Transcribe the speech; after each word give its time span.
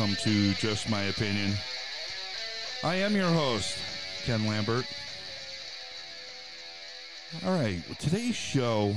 welcome 0.00 0.16
to 0.16 0.54
Just 0.54 0.88
My 0.88 1.02
Opinion. 1.02 1.52
I 2.82 2.94
am 2.94 3.14
your 3.14 3.28
host, 3.28 3.76
Ken 4.24 4.46
Lambert. 4.46 4.86
All 7.44 7.52
right, 7.52 7.82
today's 7.98 8.34
show, 8.34 8.94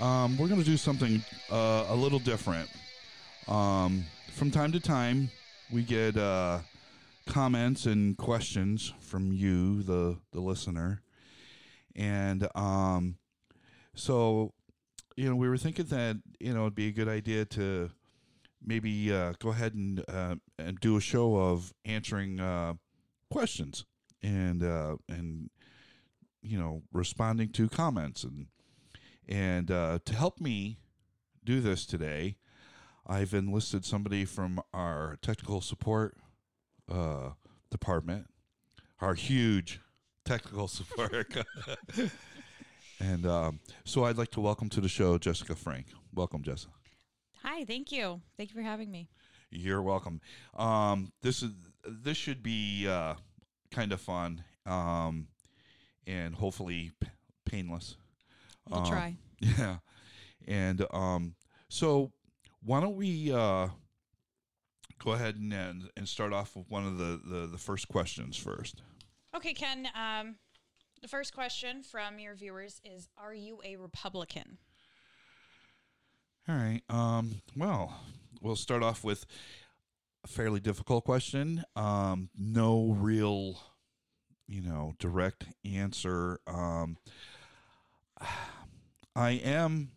um, 0.00 0.38
we're 0.38 0.46
going 0.46 0.60
to 0.60 0.66
do 0.66 0.76
something 0.76 1.20
uh, 1.50 1.86
a 1.88 1.96
little 1.96 2.20
different. 2.20 2.70
Um, 3.48 4.04
from 4.34 4.52
time 4.52 4.70
to 4.70 4.78
time, 4.78 5.30
we 5.72 5.82
get 5.82 6.16
uh, 6.16 6.60
comments 7.26 7.86
and 7.86 8.16
questions 8.16 8.92
from 9.00 9.32
you, 9.32 9.82
the 9.82 10.16
the 10.30 10.40
listener, 10.40 11.02
and 11.96 12.46
um, 12.54 13.16
so 13.96 14.52
you 15.16 15.28
know 15.28 15.34
we 15.34 15.48
were 15.48 15.58
thinking 15.58 15.86
that 15.86 16.18
you 16.38 16.54
know 16.54 16.60
it'd 16.60 16.76
be 16.76 16.86
a 16.86 16.92
good 16.92 17.08
idea 17.08 17.44
to 17.46 17.90
maybe 18.66 19.12
uh, 19.12 19.32
go 19.38 19.50
ahead 19.50 19.74
and 19.74 20.04
uh, 20.08 20.34
and 20.58 20.80
do 20.80 20.96
a 20.96 21.00
show 21.00 21.36
of 21.36 21.72
answering 21.84 22.40
uh, 22.40 22.74
questions 23.30 23.84
and 24.22 24.62
uh, 24.62 24.96
and 25.08 25.50
you 26.42 26.58
know 26.58 26.82
responding 26.92 27.48
to 27.50 27.68
comments 27.68 28.24
and 28.24 28.46
and 29.28 29.70
uh, 29.70 29.98
to 30.04 30.14
help 30.14 30.40
me 30.40 30.78
do 31.44 31.60
this 31.60 31.86
today, 31.86 32.36
I've 33.06 33.34
enlisted 33.34 33.84
somebody 33.84 34.24
from 34.24 34.60
our 34.72 35.16
technical 35.20 35.60
support 35.60 36.16
uh, 36.90 37.30
department, 37.70 38.26
our 39.00 39.14
huge 39.14 39.80
technical 40.24 40.68
support. 40.68 41.34
and 43.00 43.26
um, 43.26 43.60
so 43.84 44.04
I'd 44.04 44.18
like 44.18 44.30
to 44.32 44.40
welcome 44.40 44.68
to 44.70 44.80
the 44.80 44.88
show 44.88 45.18
Jessica 45.18 45.54
Frank. 45.54 45.86
Welcome, 46.14 46.42
Jessica. 46.42 46.72
Hi, 47.56 47.64
thank 47.64 47.90
you. 47.90 48.20
Thank 48.36 48.50
you 48.50 48.54
for 48.54 48.60
having 48.60 48.90
me. 48.90 49.08
You're 49.50 49.80
welcome. 49.80 50.20
Um, 50.54 51.10
this 51.22 51.42
is 51.42 51.52
this 51.86 52.18
should 52.18 52.42
be 52.42 52.86
uh, 52.86 53.14
kind 53.70 53.92
of 53.92 54.00
fun 54.02 54.44
um, 54.66 55.28
and 56.06 56.34
hopefully 56.34 56.90
p- 57.00 57.08
painless. 57.46 57.96
We'll 58.68 58.80
Um, 58.80 58.86
try. 58.86 59.16
Yeah, 59.40 59.78
and 60.46 60.84
um, 60.90 61.34
so 61.70 62.12
why 62.62 62.80
don't 62.82 62.96
we 62.96 63.32
uh, 63.32 63.68
go 65.02 65.12
ahead 65.12 65.36
and, 65.36 65.50
and 65.54 65.88
and 65.96 66.06
start 66.06 66.34
off 66.34 66.56
with 66.56 66.68
one 66.68 66.86
of 66.86 66.98
the, 66.98 67.22
the 67.24 67.46
the 67.46 67.58
first 67.58 67.88
questions 67.88 68.36
first. 68.36 68.82
Okay, 69.34 69.54
Ken. 69.54 69.88
Um, 69.94 70.36
the 71.00 71.08
first 71.08 71.32
question 71.32 71.82
from 71.82 72.18
your 72.18 72.34
viewers 72.34 72.82
is 72.84 73.08
Are 73.16 73.32
you 73.32 73.62
a 73.64 73.76
Republican? 73.76 74.58
All 76.48 76.54
right. 76.54 76.82
Um, 76.88 77.42
well, 77.56 77.92
we'll 78.40 78.54
start 78.54 78.84
off 78.84 79.02
with 79.02 79.26
a 80.22 80.28
fairly 80.28 80.60
difficult 80.60 81.04
question. 81.04 81.64
Um, 81.74 82.30
no 82.38 82.94
real, 82.96 83.58
you 84.46 84.62
know, 84.62 84.94
direct 85.00 85.46
answer. 85.64 86.38
Um, 86.46 86.98
I 89.16 89.30
am 89.30 89.90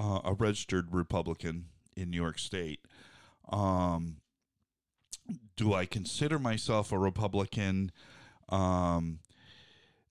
uh, 0.00 0.22
a 0.24 0.34
registered 0.34 0.88
Republican 0.92 1.66
in 1.96 2.10
New 2.10 2.20
York 2.20 2.40
State. 2.40 2.80
Um, 3.52 4.16
do 5.56 5.72
I 5.72 5.86
consider 5.86 6.40
myself 6.40 6.90
a 6.90 6.98
Republican? 6.98 7.92
Um, 8.48 9.20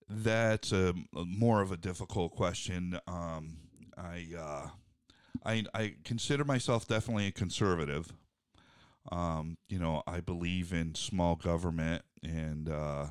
that's 0.08 0.72
a, 0.72 0.94
more 1.14 1.62
of 1.62 1.74
a 1.74 1.78
difficult 1.78 2.32
question. 2.34 2.98
Um, 3.08 3.58
I, 3.98 4.28
uh, 4.38 4.68
I 5.46 5.66
I 5.74 5.94
consider 6.04 6.44
myself 6.44 6.88
definitely 6.88 7.28
a 7.28 7.32
conservative. 7.32 8.14
Um, 9.12 9.58
you 9.70 9.78
know, 9.78 10.02
I 10.08 10.20
believe 10.20 10.74
in 10.74 10.96
small 10.96 11.36
government 11.36 12.02
and 12.24 12.68
uh, 12.68 13.08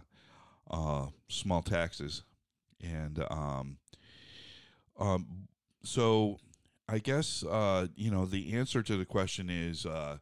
uh, 0.71 1.07
small 1.29 1.63
taxes, 1.63 2.25
and 2.83 3.25
um, 3.31 3.79
um, 4.99 5.49
so 5.85 6.39
I 6.89 6.99
guess 6.99 7.45
uh, 7.45 7.87
you 7.95 8.11
know 8.11 8.27
the 8.27 8.55
answer 8.55 8.83
to 8.83 8.97
the 8.97 9.05
question 9.05 9.49
is 9.51 9.87
uh, 9.87 10.19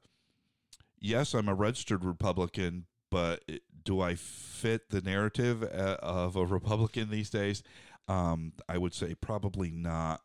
yes, 1.01 1.33
I'm 1.35 1.49
a 1.49 1.55
registered 1.55 2.05
Republican, 2.05 2.87
but 3.11 3.43
do 3.85 4.01
I 4.01 4.15
fit 4.15 4.91
the 4.91 5.01
narrative 5.01 5.63
uh, 5.63 5.97
of 6.03 6.37
a 6.37 6.45
Republican 6.45 7.11
these 7.11 7.31
days? 7.31 7.63
Um, 8.09 8.53
I 8.69 8.79
would 8.79 8.95
say 8.95 9.15
probably 9.15 9.71
not. 9.71 10.21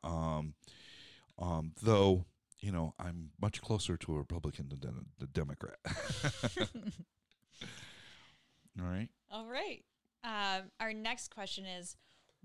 Um, 1.39 1.73
though, 1.81 2.25
you 2.59 2.71
know, 2.71 2.93
I'm 2.99 3.31
much 3.39 3.61
closer 3.61 3.97
to 3.97 4.15
a 4.15 4.17
Republican 4.17 4.69
than 4.69 5.05
a, 5.19 5.23
a 5.23 5.27
Democrat. 5.27 5.77
All 8.79 8.85
right. 8.85 9.09
All 9.31 9.45
right. 9.47 9.83
Um, 10.23 10.71
our 10.79 10.93
next 10.93 11.33
question 11.33 11.65
is 11.65 11.95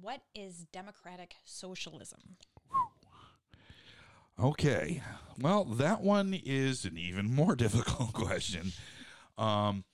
What 0.01 0.23
is 0.35 0.67
democratic 0.73 1.35
socialism? 1.45 2.37
Okay. 4.41 5.03
Well, 5.39 5.65
that 5.65 6.01
one 6.03 6.35
is 6.45 6.85
an 6.85 6.97
even 6.97 7.33
more 7.35 7.55
difficult 7.57 8.13
question. 8.13 8.73
Um, 9.39 9.85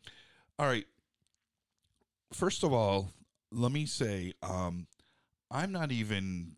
all 0.58 0.66
right. 0.66 0.87
First 2.32 2.62
of 2.62 2.72
all, 2.72 3.10
let 3.50 3.72
me 3.72 3.87
say 3.87 4.34
um, 4.42 4.87
I'm 5.50 5.72
not 5.72 5.92
even 5.92 6.56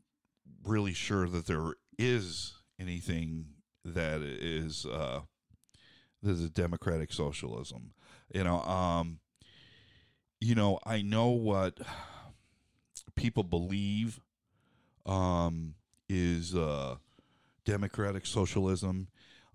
really 0.64 0.92
sure 0.92 1.28
that 1.28 1.46
there 1.46 1.74
is 2.00 2.54
anything 2.80 3.44
that 3.84 4.22
is 4.22 4.86
uh, 4.86 5.20
that 6.22 6.30
is 6.30 6.48
democratic 6.50 7.12
socialism. 7.12 7.92
You 8.34 8.44
know, 8.44 8.62
um, 8.62 9.20
you 10.40 10.54
know, 10.54 10.78
I 10.86 11.02
know 11.02 11.28
what 11.28 11.78
people 13.16 13.42
believe 13.42 14.20
um, 15.04 15.74
is 16.08 16.54
uh, 16.54 16.96
democratic 17.66 18.24
socialism. 18.24 19.08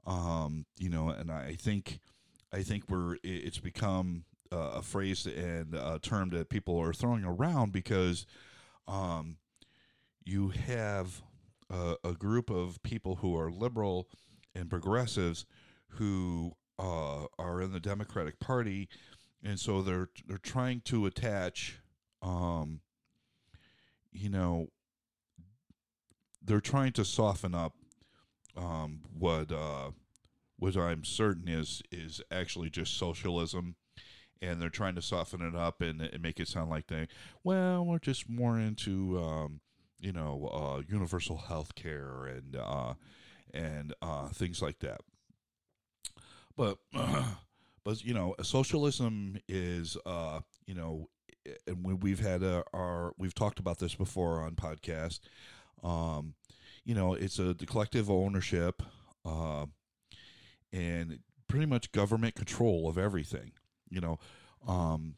Um, 0.06 0.68
you 0.78 0.90
know, 0.90 1.10
and 1.10 1.32
I 1.32 1.56
think 1.60 2.00
I 2.54 2.62
think 2.62 2.84
we're 2.90 3.18
it's 3.24 3.58
become 3.58 4.26
uh, 4.54 4.74
a 4.76 4.82
phrase 4.84 5.26
and 5.26 5.74
a 5.74 5.98
term 6.00 6.30
that 6.30 6.50
people 6.50 6.78
are 6.78 6.94
throwing 6.94 7.24
around 7.24 7.72
because 7.72 8.28
um, 8.88 9.38
you 10.24 10.50
have 10.50 11.24
a, 11.70 11.96
a 12.04 12.14
group 12.14 12.50
of 12.50 12.82
people 12.84 13.18
who 13.18 13.38
are 13.38 13.52
liberal 13.52 14.08
and 14.54 14.70
progressives 14.70 15.46
who 15.90 16.54
uh, 16.80 17.26
are 17.40 17.62
in 17.62 17.72
the 17.72 17.80
Democratic 17.80 18.40
Party, 18.40 18.90
and 19.44 19.60
so 19.60 19.82
they're 19.82 20.10
they're 20.28 20.38
trying 20.38 20.82
to 20.82 21.06
attach, 21.06 21.80
um, 22.22 22.82
you 24.12 24.30
know, 24.30 24.68
they're 26.44 26.62
trying 26.62 26.92
to 26.94 27.06
soften 27.06 27.56
up 27.56 27.74
um, 28.58 29.02
what 29.18 29.52
uh, 29.52 29.92
what 30.58 30.76
I'm 30.76 31.04
certain 31.04 31.48
is 31.48 31.82
is 31.92 32.22
actually 32.32 32.70
just 32.70 32.98
socialism, 32.98 33.76
and 34.42 34.62
they're 34.62 34.70
trying 34.70 34.96
to 34.96 35.02
soften 35.02 35.42
it 35.42 35.56
up 35.56 35.82
and, 35.82 36.02
and 36.02 36.22
make 36.22 36.40
it 36.40 36.48
sound 36.48 36.70
like 36.70 36.88
they 36.88 37.08
well 37.44 37.86
we're 37.86 38.00
just 38.00 38.30
more 38.30 38.60
into 38.60 39.20
um, 39.20 39.62
you 40.06 40.14
know 40.14 40.50
uh, 40.54 40.82
universal 40.88 41.38
health 41.38 41.74
care 41.74 42.26
and 42.26 42.56
uh, 42.56 42.94
and 43.54 43.94
uh, 44.04 44.28
things 44.28 44.62
like 44.62 44.80
that. 44.80 45.02
But 46.56 46.78
but 47.84 48.04
you 48.04 48.14
know 48.14 48.36
socialism 48.44 49.40
is 49.50 49.98
uh, 50.06 50.42
you 50.68 50.76
know 50.76 51.10
and 51.66 51.84
we, 51.84 51.96
we've 51.96 52.20
had 52.20 52.44
uh, 52.44 52.64
our 52.72 53.14
we've 53.18 53.34
talked 53.34 53.58
about 53.58 53.80
this 53.80 53.96
before 53.96 54.42
on 54.42 54.52
podcast. 54.52 55.22
Um, 55.84 56.36
you 56.84 56.94
know, 56.94 57.16
it's 57.16 57.40
a 57.40 57.56
collective 57.56 58.12
ownership 58.12 58.84
uh, 59.26 59.66
and 60.72 61.20
pretty 61.48 61.66
much 61.66 61.92
government 61.92 62.36
control 62.36 62.88
of 62.88 62.98
everything. 63.00 63.54
You 63.90 64.02
know, 64.02 64.20
um, 64.68 65.16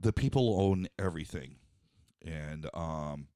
the 0.00 0.12
people 0.12 0.58
own 0.58 0.86
everything, 0.98 1.56
and 2.24 2.68
um, 2.72 3.28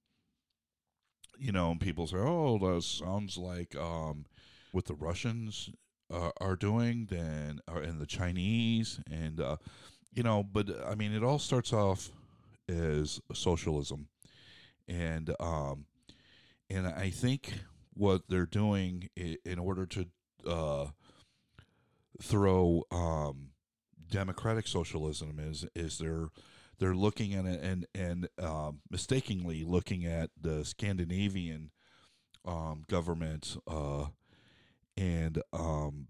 you 1.41 1.53
know, 1.53 1.71
and 1.71 1.81
people 1.81 2.07
say, 2.07 2.19
"Oh, 2.19 2.59
that 2.59 2.83
sounds 2.83 3.37
like 3.39 3.75
um, 3.75 4.27
what 4.73 4.85
the 4.85 4.95
Russians 4.95 5.71
uh, 6.13 6.31
are 6.41 6.57
doing, 6.57 7.09
then, 7.11 7.61
uh, 7.67 7.81
and 7.81 8.01
the 8.01 8.07
Chinese, 8.07 9.01
and 9.11 9.41
uh, 9.41 9.57
you 10.13 10.23
know." 10.23 10.45
But 10.45 10.69
I 10.87 10.95
mean, 10.95 11.13
it 11.13 11.25
all 11.25 11.39
starts 11.39 11.73
off 11.73 12.11
as 12.69 13.21
socialism, 13.33 14.09
and 14.87 15.35
um, 15.41 15.87
and 16.69 16.87
I 16.87 17.11
think 17.11 17.55
what 17.95 18.23
they're 18.29 18.47
doing 18.47 19.09
in 19.17 19.59
order 19.59 19.87
to 19.87 20.07
uh, 20.47 20.87
throw 22.23 22.85
um, 22.91 23.51
democratic 24.11 24.67
socialism 24.67 25.39
is 25.39 25.65
is 25.75 25.99
they're 25.99 26.29
they're 26.81 26.95
looking 26.95 27.35
at 27.35 27.45
it 27.45 27.61
and 27.63 27.87
and 27.95 28.29
um, 28.39 28.81
mistakenly 28.91 29.63
looking 29.65 30.07
at 30.07 30.31
the 30.41 30.65
Scandinavian 30.65 31.71
um, 32.45 32.85
government 32.89 33.57
uh, 33.69 34.07
and 34.97 35.43
um, 35.53 36.09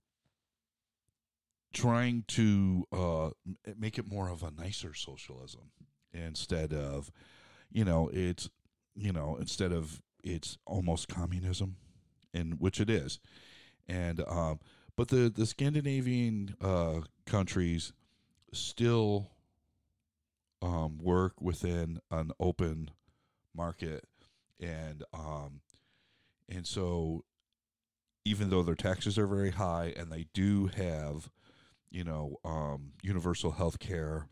trying 1.72 2.25
to 2.28 2.87
uh, 2.93 3.31
make 3.76 3.99
it 3.99 4.11
more 4.11 4.31
of 4.31 4.43
a 4.43 4.50
nicer 4.50 4.94
socialism 4.94 5.72
instead 6.12 6.73
of, 6.73 7.11
you 7.70 7.84
know, 7.84 8.08
it's 8.12 8.49
you 8.94 9.12
know 9.12 9.37
instead 9.40 9.73
of 9.73 10.00
it's 10.23 10.56
almost 10.66 11.08
communism, 11.08 11.76
and 12.32 12.61
which 12.61 12.81
it 12.81 12.88
is, 12.88 13.19
and 13.88 14.23
um, 14.28 14.61
but 14.96 15.08
the 15.08 15.28
the 15.34 15.46
Scandinavian 15.46 16.55
uh, 16.61 17.00
countries 17.26 17.93
still 18.52 19.31
um, 20.62 20.98
work 20.98 21.40
within 21.40 22.00
an 22.10 22.32
open 22.38 22.90
market, 23.54 24.04
and 24.60 25.04
um, 25.12 25.60
and 26.48 26.66
so 26.66 27.24
even 28.24 28.50
though 28.50 28.62
their 28.62 28.74
taxes 28.74 29.18
are 29.18 29.26
very 29.26 29.50
high 29.50 29.94
and 29.96 30.12
they 30.12 30.26
do 30.34 30.66
have, 30.66 31.30
you 31.90 32.04
know, 32.04 32.36
um, 32.44 32.92
universal 33.02 33.52
health 33.52 33.78
care 33.78 34.26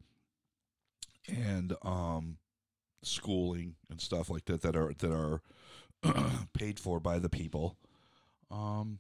and 1.27 1.75
um, 1.83 2.37
schooling 3.03 3.77
and 3.91 4.01
stuff 4.01 4.29
like 4.29 4.45
that 4.47 4.63
that 4.63 4.77
are 4.77 4.93
that 4.99 5.13
are 5.13 5.43
paid 6.53 6.79
for 6.79 7.01
by 7.01 7.19
the 7.19 7.29
people, 7.29 7.77
um, 8.51 8.99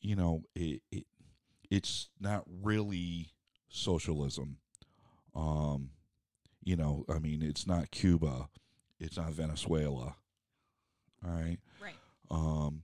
you 0.00 0.16
know, 0.16 0.44
it, 0.54 0.82
it 0.90 1.04
it's 1.70 2.08
not 2.20 2.44
really 2.62 3.28
socialism. 3.68 4.58
Um, 5.34 5.90
you 6.68 6.76
know, 6.76 7.06
I 7.08 7.18
mean, 7.18 7.40
it's 7.40 7.66
not 7.66 7.90
Cuba, 7.90 8.50
it's 9.00 9.16
not 9.16 9.32
Venezuela. 9.32 10.16
All 11.24 11.30
right. 11.32 11.56
Right. 11.82 11.94
Um, 12.30 12.82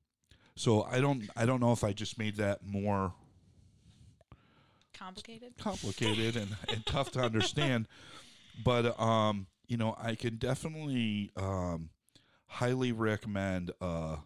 so 0.56 0.84
I 0.84 1.00
don't 1.00 1.28
I 1.36 1.44
don't 1.44 1.60
know 1.60 1.72
if 1.72 1.84
I 1.84 1.92
just 1.92 2.18
made 2.18 2.36
that 2.36 2.64
more 2.64 3.12
Complicated. 4.96 5.52
complicated 5.58 6.34
and, 6.36 6.56
and 6.72 6.86
tough 6.86 7.10
to 7.10 7.20
understand, 7.20 7.86
but 8.64 8.98
um, 8.98 9.48
you 9.68 9.76
know 9.76 9.94
I 10.00 10.14
can 10.14 10.36
definitely 10.36 11.30
um, 11.36 11.90
highly 12.46 12.90
recommend 12.92 13.70
uh, 13.82 14.16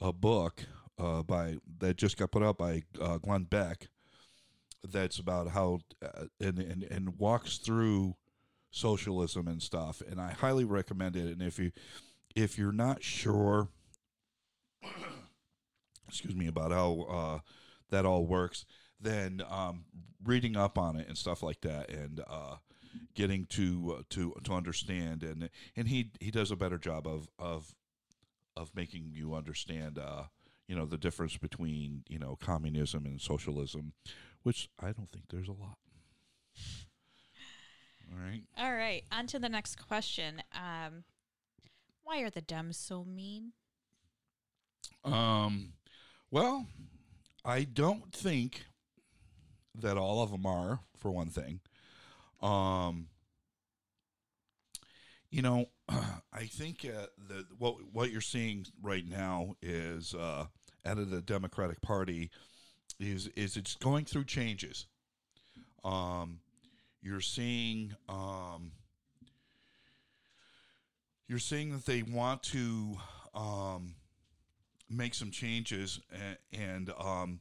a 0.00 0.12
book 0.14 0.64
uh, 0.98 1.22
by 1.24 1.56
that 1.80 1.98
just 1.98 2.16
got 2.16 2.30
put 2.30 2.42
out 2.42 2.56
by 2.56 2.84
uh, 2.98 3.18
Glenn 3.18 3.44
Beck 3.44 3.88
that's 4.82 5.18
about 5.18 5.48
how 5.48 5.80
uh, 6.02 6.24
and, 6.40 6.58
and 6.58 6.84
and 6.84 7.18
walks 7.18 7.58
through 7.58 8.14
socialism 8.70 9.48
and 9.48 9.62
stuff 9.62 10.02
and 10.08 10.20
I 10.20 10.32
highly 10.32 10.64
recommend 10.64 11.16
it 11.16 11.26
and 11.26 11.42
if 11.42 11.58
you 11.58 11.72
if 12.34 12.56
you're 12.56 12.72
not 12.72 13.02
sure 13.02 13.68
excuse 16.08 16.34
me 16.34 16.46
about 16.46 16.70
how 16.70 17.06
uh, 17.10 17.38
that 17.90 18.06
all 18.06 18.26
works 18.26 18.64
then 19.00 19.42
um, 19.48 19.84
reading 20.24 20.56
up 20.56 20.78
on 20.78 20.96
it 20.96 21.08
and 21.08 21.16
stuff 21.16 21.42
like 21.42 21.60
that 21.62 21.90
and 21.90 22.20
uh, 22.28 22.56
getting 23.14 23.46
to 23.46 23.96
uh, 23.98 24.02
to 24.10 24.34
to 24.44 24.52
understand 24.52 25.22
and 25.22 25.48
and 25.76 25.88
he 25.88 26.10
he 26.20 26.30
does 26.30 26.50
a 26.50 26.56
better 26.56 26.78
job 26.78 27.06
of 27.06 27.28
of 27.38 27.74
of 28.56 28.74
making 28.74 29.10
you 29.14 29.34
understand 29.34 29.98
uh, 29.98 30.24
you 30.68 30.76
know 30.76 30.86
the 30.86 30.98
difference 30.98 31.36
between 31.36 32.02
you 32.08 32.18
know 32.18 32.36
communism 32.40 33.06
and 33.06 33.20
socialism 33.20 33.92
which 34.42 34.68
I 34.78 34.92
don't 34.92 35.10
think 35.10 35.24
there's 35.28 35.48
a 35.48 35.52
lot 35.52 35.78
all 38.12 38.18
right 38.18 38.42
All 38.58 38.72
right. 38.72 39.04
On 39.12 39.26
to 39.28 39.38
the 39.38 39.48
next 39.48 39.76
question. 39.76 40.42
Um, 40.54 41.04
why 42.02 42.20
are 42.20 42.30
the 42.30 42.42
Dems 42.42 42.74
so 42.74 43.04
mean? 43.04 43.52
Um, 45.04 45.74
well, 46.30 46.66
I 47.44 47.64
don't 47.64 48.12
think 48.12 48.64
that 49.74 49.96
all 49.96 50.22
of 50.22 50.30
them 50.30 50.44
are, 50.44 50.80
for 50.98 51.10
one 51.10 51.28
thing. 51.28 51.60
Um, 52.42 53.06
you 55.30 55.42
know, 55.42 55.66
I 55.88 56.44
think 56.46 56.84
uh, 56.84 57.06
the 57.28 57.46
what 57.58 57.76
what 57.92 58.10
you're 58.10 58.20
seeing 58.20 58.66
right 58.82 59.06
now 59.06 59.54
is 59.62 60.14
uh, 60.14 60.46
out 60.84 60.98
of 60.98 61.10
the 61.10 61.22
Democratic 61.22 61.80
Party 61.80 62.30
is 62.98 63.28
is 63.28 63.56
it's 63.56 63.76
going 63.76 64.04
through 64.04 64.24
changes. 64.24 64.86
Um, 65.84 66.40
you're 67.02 67.20
seeing 67.20 67.94
um, 68.08 68.72
you're 71.28 71.38
seeing 71.38 71.70
that 71.70 71.86
they 71.86 72.02
want 72.02 72.42
to 72.42 72.96
um, 73.34 73.94
make 74.88 75.14
some 75.14 75.30
changes, 75.30 76.00
and, 76.12 76.36
and 76.52 76.92
um, 76.98 77.40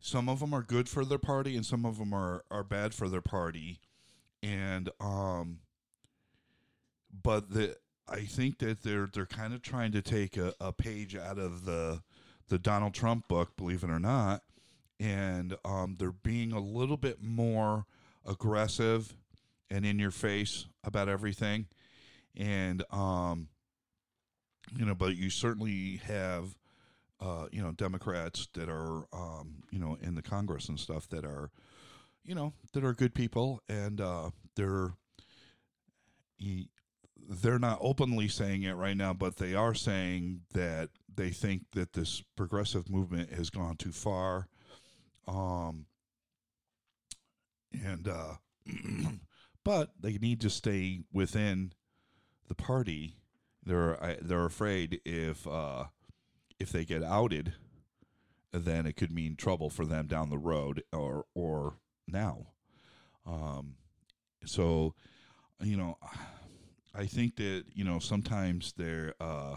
some 0.00 0.28
of 0.28 0.40
them 0.40 0.54
are 0.54 0.62
good 0.62 0.88
for 0.88 1.04
their 1.04 1.18
party, 1.18 1.54
and 1.54 1.66
some 1.66 1.84
of 1.84 1.98
them 1.98 2.14
are, 2.14 2.44
are 2.50 2.64
bad 2.64 2.94
for 2.94 3.08
their 3.08 3.20
party, 3.20 3.80
and 4.42 4.88
um, 5.00 5.60
but 7.22 7.50
the 7.50 7.76
I 8.08 8.20
think 8.20 8.58
that 8.58 8.82
they're 8.82 9.08
they're 9.12 9.26
kind 9.26 9.52
of 9.52 9.62
trying 9.62 9.92
to 9.92 10.02
take 10.02 10.36
a, 10.36 10.54
a 10.60 10.72
page 10.72 11.16
out 11.16 11.38
of 11.38 11.64
the 11.64 12.02
the 12.48 12.58
Donald 12.58 12.94
Trump 12.94 13.28
book, 13.28 13.56
believe 13.56 13.82
it 13.84 13.90
or 13.90 13.98
not, 13.98 14.42
and 14.98 15.56
um, 15.64 15.96
they're 15.98 16.12
being 16.12 16.52
a 16.52 16.60
little 16.60 16.96
bit 16.96 17.22
more 17.22 17.86
aggressive 18.26 19.14
and 19.70 19.84
in 19.84 19.98
your 19.98 20.10
face 20.10 20.66
about 20.84 21.08
everything, 21.08 21.66
and 22.36 22.82
um, 22.90 23.48
you 24.76 24.84
know, 24.84 24.94
but 24.94 25.16
you 25.16 25.30
certainly 25.30 26.00
have 26.06 26.56
uh, 27.20 27.46
you 27.50 27.62
know, 27.62 27.72
Democrats 27.72 28.48
that 28.54 28.68
are, 28.68 29.06
um, 29.12 29.62
you 29.70 29.78
know, 29.78 29.96
in 30.02 30.14
the 30.14 30.22
Congress 30.22 30.68
and 30.68 30.78
stuff 30.78 31.08
that 31.08 31.24
are, 31.24 31.50
you 32.24 32.34
know, 32.34 32.52
that 32.72 32.84
are 32.84 32.92
good 32.92 33.14
people, 33.14 33.62
and 33.68 34.00
uh, 34.00 34.30
they're, 34.54 34.92
they're 37.28 37.58
not 37.58 37.78
openly 37.80 38.28
saying 38.28 38.64
it 38.64 38.74
right 38.74 38.96
now, 38.96 39.14
but 39.14 39.36
they 39.36 39.54
are 39.54 39.74
saying 39.74 40.40
that 40.52 40.90
they 41.14 41.30
think 41.30 41.62
that 41.72 41.94
this 41.94 42.22
progressive 42.36 42.90
movement 42.90 43.32
has 43.32 43.48
gone 43.48 43.76
too 43.76 43.92
far, 43.92 44.48
um, 45.26 45.86
and 47.84 48.08
uh, 48.08 48.34
but 49.64 49.90
they 50.00 50.18
need 50.18 50.40
to 50.42 50.50
stay 50.50 51.00
within 51.12 51.72
the 52.48 52.54
party. 52.54 53.16
They're 53.64 54.18
they're 54.22 54.46
afraid 54.46 55.00
if. 55.04 55.46
Uh, 55.46 55.86
if 56.58 56.70
they 56.70 56.84
get 56.84 57.02
outed, 57.02 57.54
then 58.52 58.86
it 58.86 58.96
could 58.96 59.12
mean 59.12 59.36
trouble 59.36 59.70
for 59.70 59.84
them 59.84 60.06
down 60.06 60.30
the 60.30 60.38
road 60.38 60.82
or 60.92 61.26
or 61.34 61.78
now. 62.06 62.46
Um, 63.26 63.74
so, 64.44 64.94
you 65.60 65.76
know, 65.76 65.98
I 66.94 67.06
think 67.06 67.36
that 67.36 67.64
you 67.74 67.84
know 67.84 67.98
sometimes 67.98 68.72
there, 68.76 69.14
uh, 69.20 69.56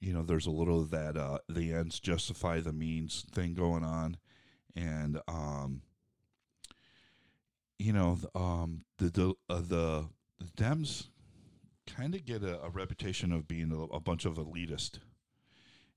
you 0.00 0.12
know, 0.12 0.22
there's 0.22 0.46
a 0.46 0.50
little 0.50 0.80
of 0.82 0.90
that 0.90 1.16
uh, 1.16 1.38
the 1.48 1.72
ends 1.72 2.00
justify 2.00 2.60
the 2.60 2.72
means 2.72 3.24
thing 3.32 3.54
going 3.54 3.84
on, 3.84 4.18
and 4.76 5.20
um, 5.28 5.82
you 7.78 7.92
know, 7.92 8.18
um, 8.34 8.84
the 8.98 9.06
the 9.10 9.34
uh, 9.48 9.60
the, 9.60 10.08
the 10.38 10.50
Dems 10.56 11.08
kind 11.86 12.14
of 12.14 12.24
get 12.24 12.42
a, 12.42 12.60
a 12.62 12.70
reputation 12.70 13.32
of 13.32 13.48
being 13.48 13.72
a, 13.72 13.94
a 13.94 14.00
bunch 14.00 14.24
of 14.24 14.34
elitist 14.34 14.98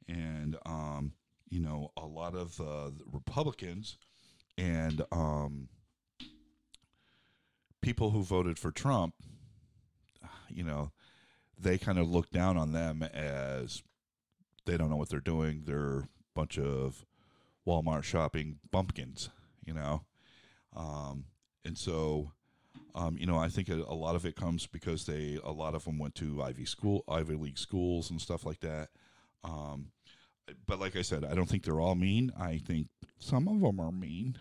and 0.08 0.58
um, 0.66 1.14
you 1.50 1.60
know 1.60 1.92
a 1.98 2.06
lot 2.06 2.36
of 2.36 2.60
uh, 2.60 2.92
Republicans 3.12 3.98
and 4.58 5.02
um, 5.12 5.70
people 7.82 8.12
who 8.12 8.24
voted 8.24 8.60
for 8.60 8.72
Trump, 8.72 9.16
you 10.50 10.64
know, 10.64 10.92
they 11.58 11.78
kind 11.78 12.00
of 12.00 12.10
look 12.10 12.30
down 12.32 12.58
on 12.58 12.72
them 12.72 13.04
as 13.04 13.84
they 14.66 14.78
don't 14.78 14.90
know 14.90 14.96
what 14.96 15.10
they're 15.10 15.20
doing. 15.20 15.64
They're 15.66 16.00
a 16.00 16.08
bunch 16.36 16.58
of 16.58 17.06
Walmart 17.68 18.04
shopping 18.04 18.60
bumpkins, 18.72 19.30
you 19.66 19.74
know, 19.74 20.04
um, 20.76 21.26
and 21.66 21.78
so. 21.78 22.32
Um, 22.94 23.18
you 23.18 23.26
know, 23.26 23.38
I 23.38 23.48
think 23.48 23.70
a, 23.70 23.76
a 23.76 23.96
lot 23.96 24.16
of 24.16 24.26
it 24.26 24.36
comes 24.36 24.68
because 24.68 25.06
they, 25.06 25.40
a 25.46 25.52
lot 25.52 25.76
of 25.76 25.86
them 25.86 25.98
went 25.98 26.14
to 26.16 26.44
Ivy 26.44 26.66
school, 26.66 27.06
Ivy 27.08 27.36
League 27.36 27.58
schools 27.58 28.12
and 28.12 28.20
stuff 28.20 28.46
like 28.46 28.60
that. 28.62 28.90
Um, 29.46 29.92
but 30.66 30.80
like 30.80 30.96
I 30.98 31.02
said, 31.02 31.24
I 31.24 31.34
don't 31.34 31.48
think 31.48 31.64
they're 31.64 31.80
all 31.80 31.96
mean. 31.96 32.32
I 32.38 32.58
think 32.58 32.88
some 33.18 33.48
of 33.48 33.62
them 33.62 33.80
are 33.80 33.92
mean. 33.92 34.38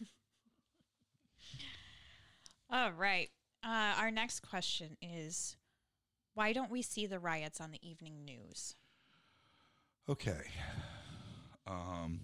All 2.70 2.92
right. 2.92 3.30
Uh, 3.64 3.94
our 3.98 4.10
next 4.10 4.40
question 4.40 4.96
is 5.00 5.56
why 6.34 6.52
don't 6.52 6.70
we 6.70 6.82
see 6.82 7.06
the 7.06 7.18
riots 7.18 7.60
on 7.60 7.70
the 7.70 7.88
evening 7.88 8.24
news? 8.24 8.76
Okay. 10.08 10.42
Um, 11.66 12.20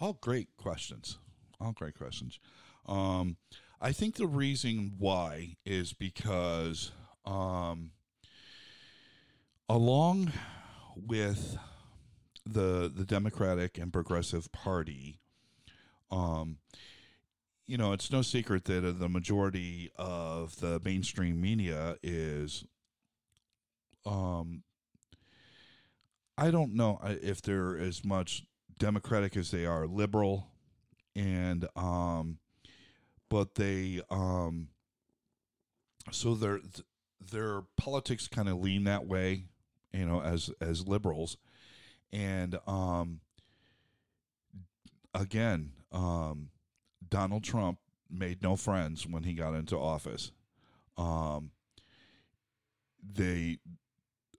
all 0.00 0.14
great 0.14 0.48
questions. 0.56 1.18
All 1.60 1.72
great 1.72 1.96
questions. 1.96 2.38
Um, 2.86 3.36
I 3.80 3.92
think 3.92 4.14
the 4.14 4.26
reason 4.26 4.94
why 4.98 5.56
is 5.64 5.92
because 5.92 6.92
um, 7.24 7.90
along 9.68 10.32
with 10.96 11.58
the 12.44 12.90
the 12.94 13.04
Democratic 13.04 13.76
and 13.76 13.92
Progressive 13.92 14.50
Party, 14.52 15.18
um, 16.10 16.58
you 17.66 17.76
know, 17.76 17.92
it's 17.92 18.10
no 18.10 18.22
secret 18.22 18.64
that 18.64 18.84
uh, 18.84 18.92
the 18.92 19.08
majority 19.08 19.90
of 19.96 20.60
the 20.60 20.80
mainstream 20.84 21.40
media 21.40 21.96
is, 22.02 22.64
um, 24.06 24.62
I 26.38 26.50
don't 26.50 26.74
know 26.74 26.98
uh, 27.02 27.14
if 27.20 27.42
they're 27.42 27.76
as 27.76 28.04
much 28.04 28.44
Democratic 28.78 29.36
as 29.36 29.50
they 29.50 29.66
are 29.66 29.86
liberal, 29.86 30.48
and 31.14 31.66
um, 31.74 32.38
but 33.28 33.54
they 33.54 34.00
um, 34.10 34.68
so 36.10 36.34
their 36.34 36.60
their 37.30 37.62
politics 37.76 38.28
kind 38.28 38.48
of 38.48 38.58
lean 38.58 38.84
that 38.84 39.06
way, 39.06 39.44
you 39.92 40.06
know, 40.06 40.20
as 40.22 40.50
as 40.60 40.86
liberals, 40.86 41.36
and 42.12 42.58
um, 42.66 43.20
again, 45.14 45.72
um, 45.92 46.50
Donald 47.08 47.44
Trump 47.44 47.78
made 48.10 48.42
no 48.42 48.56
friends 48.56 49.06
when 49.06 49.24
he 49.24 49.32
got 49.32 49.54
into 49.54 49.76
office. 49.76 50.32
Um, 50.96 51.50
they 53.02 53.58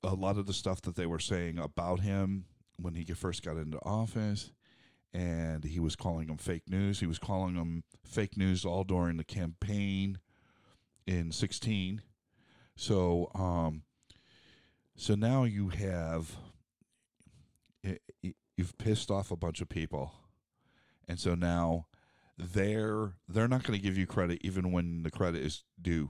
a 0.03 0.13
lot 0.13 0.37
of 0.37 0.45
the 0.45 0.53
stuff 0.53 0.81
that 0.81 0.95
they 0.95 1.05
were 1.05 1.19
saying 1.19 1.57
about 1.57 1.99
him 1.99 2.45
when 2.77 2.95
he 2.95 3.03
first 3.05 3.43
got 3.43 3.57
into 3.57 3.77
office 3.83 4.51
and 5.13 5.63
he 5.63 5.79
was 5.79 5.95
calling 5.95 6.27
them 6.27 6.37
fake 6.37 6.69
news. 6.69 6.99
He 6.99 7.07
was 7.07 7.19
calling 7.19 7.55
them 7.55 7.83
fake 8.03 8.37
news 8.37 8.65
all 8.65 8.83
during 8.83 9.17
the 9.17 9.23
campaign 9.23 10.19
in 11.05 11.31
16. 11.31 12.01
So, 12.75 13.31
um, 13.33 13.83
so 14.95 15.15
now 15.15 15.43
you 15.43 15.69
have 15.69 16.35
you've 18.57 18.77
pissed 18.77 19.11
off 19.11 19.31
a 19.31 19.37
bunch 19.37 19.61
of 19.61 19.69
people, 19.69 20.13
and 21.07 21.19
so 21.19 21.35
now 21.35 21.87
they're 22.37 23.13
they're 23.27 23.47
not 23.47 23.63
going 23.63 23.77
to 23.77 23.83
give 23.83 23.97
you 23.97 24.05
credit 24.05 24.39
even 24.43 24.71
when 24.71 25.03
the 25.03 25.11
credit 25.11 25.43
is 25.43 25.63
due. 25.81 26.09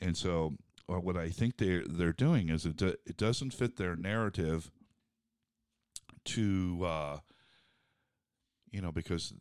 And 0.00 0.16
so, 0.16 0.56
uh, 0.88 1.00
what 1.00 1.16
I 1.16 1.28
think 1.28 1.58
they 1.58 1.82
they're 1.86 2.12
doing 2.12 2.48
is 2.48 2.66
it 2.66 2.76
do, 2.76 2.94
it 3.06 3.16
doesn't 3.16 3.52
fit 3.52 3.76
their 3.76 3.96
narrative 3.96 4.70
to 6.24 6.84
uh, 6.84 7.18
you 8.76 8.82
know 8.82 8.92
because 8.92 9.32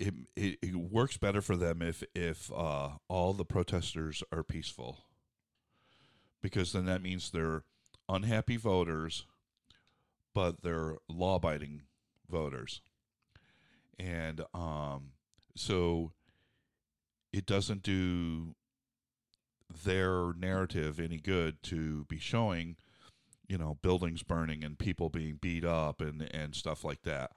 it, 0.00 0.12
it, 0.34 0.58
it 0.60 0.74
works 0.74 1.16
better 1.16 1.40
for 1.40 1.56
them 1.56 1.80
if 1.80 2.02
if 2.16 2.50
uh, 2.52 2.88
all 3.06 3.32
the 3.32 3.44
protesters 3.44 4.24
are 4.32 4.42
peaceful, 4.42 5.04
because 6.42 6.72
then 6.72 6.84
that 6.86 7.00
means 7.00 7.30
they're 7.30 7.62
unhappy 8.08 8.56
voters, 8.56 9.24
but 10.34 10.62
they're 10.62 10.96
law 11.08 11.36
abiding 11.36 11.82
voters, 12.28 12.80
and 14.00 14.40
um, 14.52 15.12
so 15.54 16.10
it 17.32 17.46
doesn't 17.46 17.84
do 17.84 18.56
their 19.84 20.32
narrative 20.36 20.98
any 20.98 21.18
good 21.18 21.62
to 21.62 22.04
be 22.06 22.18
showing 22.18 22.74
you 23.46 23.56
know 23.56 23.78
buildings 23.80 24.24
burning 24.24 24.64
and 24.64 24.76
people 24.80 25.08
being 25.08 25.38
beat 25.40 25.64
up 25.64 26.00
and 26.00 26.28
and 26.34 26.56
stuff 26.56 26.82
like 26.82 27.02
that 27.02 27.30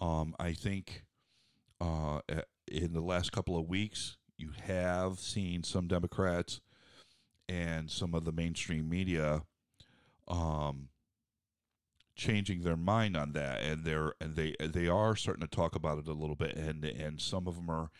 um, 0.00 0.34
i 0.38 0.52
think 0.52 1.04
uh, 1.82 2.20
in 2.68 2.92
the 2.92 3.00
last 3.00 3.32
couple 3.32 3.58
of 3.58 3.68
weeks, 3.68 4.16
you 4.36 4.50
have 4.66 5.18
seen 5.18 5.62
some 5.62 5.88
Democrats 5.88 6.60
and 7.48 7.90
some 7.90 8.14
of 8.14 8.24
the 8.24 8.32
mainstream 8.32 8.88
media 8.88 9.42
um, 10.28 10.88
changing 12.14 12.62
their 12.62 12.76
mind 12.76 13.16
on 13.16 13.32
that, 13.32 13.62
and 13.62 13.84
they're 13.84 14.14
and 14.20 14.36
they 14.36 14.54
they 14.60 14.86
are 14.86 15.16
starting 15.16 15.46
to 15.46 15.56
talk 15.56 15.74
about 15.74 15.98
it 15.98 16.06
a 16.06 16.12
little 16.12 16.36
bit, 16.36 16.56
and 16.56 16.84
and 16.84 17.20
some 17.20 17.48
of 17.48 17.56
them 17.56 17.68
are 17.68 17.90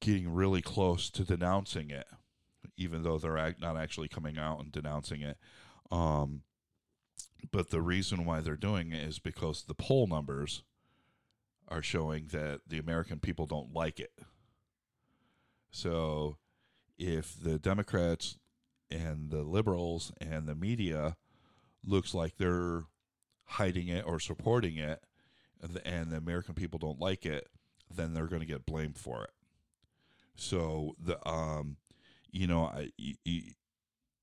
getting 0.00 0.28
really 0.28 0.62
close 0.62 1.10
to 1.10 1.24
denouncing 1.24 1.90
it, 1.90 2.06
even 2.76 3.02
though 3.02 3.18
they're 3.18 3.54
not 3.60 3.76
actually 3.76 4.08
coming 4.08 4.36
out 4.36 4.58
and 4.60 4.72
denouncing 4.72 5.22
it. 5.22 5.38
Um, 5.92 6.42
but 7.50 7.70
the 7.70 7.80
reason 7.80 8.24
why 8.24 8.40
they're 8.40 8.56
doing 8.56 8.92
it 8.92 9.02
is 9.02 9.18
because 9.18 9.64
the 9.64 9.74
poll 9.74 10.06
numbers 10.06 10.62
are 11.68 11.82
showing 11.82 12.28
that 12.28 12.60
the 12.66 12.78
American 12.78 13.18
people 13.18 13.46
don't 13.46 13.72
like 13.72 13.98
it. 13.98 14.12
So 15.70 16.38
if 16.98 17.34
the 17.40 17.58
Democrats 17.58 18.38
and 18.90 19.30
the 19.30 19.42
liberals 19.42 20.12
and 20.20 20.46
the 20.46 20.54
media 20.54 21.16
looks 21.84 22.14
like 22.14 22.36
they're 22.36 22.84
hiding 23.44 23.88
it 23.88 24.04
or 24.06 24.20
supporting 24.20 24.76
it 24.76 25.02
and 25.84 26.10
the 26.10 26.16
American 26.16 26.54
people 26.54 26.78
don't 26.78 27.00
like 27.00 27.26
it, 27.26 27.48
then 27.94 28.14
they're 28.14 28.26
going 28.26 28.40
to 28.40 28.46
get 28.46 28.66
blamed 28.66 28.98
for 28.98 29.24
it. 29.24 29.30
So 30.36 30.94
the 31.02 31.26
um 31.28 31.76
you 32.30 32.46
know, 32.46 32.64
I, 32.66 32.90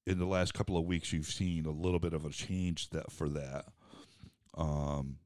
in 0.06 0.20
the 0.20 0.26
last 0.26 0.54
couple 0.54 0.78
of 0.78 0.86
weeks 0.86 1.14
you've 1.14 1.28
seen 1.28 1.66
a 1.66 1.72
little 1.72 2.00
bit 2.00 2.14
of 2.14 2.26
a 2.26 2.30
change 2.30 2.90
that 2.90 3.12
for 3.12 3.30
that. 3.30 3.66
Um 4.56 5.18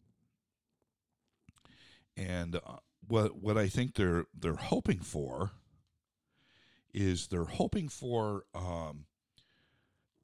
and 2.16 2.56
uh, 2.56 2.78
what 3.08 3.42
what 3.42 3.58
I 3.58 3.68
think 3.68 3.96
they're 3.96 4.26
they're 4.38 4.56
hoping 4.56 5.00
for 5.00 5.52
is 6.94 7.28
they're 7.28 7.46
hoping 7.46 7.90
for 7.90 8.44
um, 8.56 9.06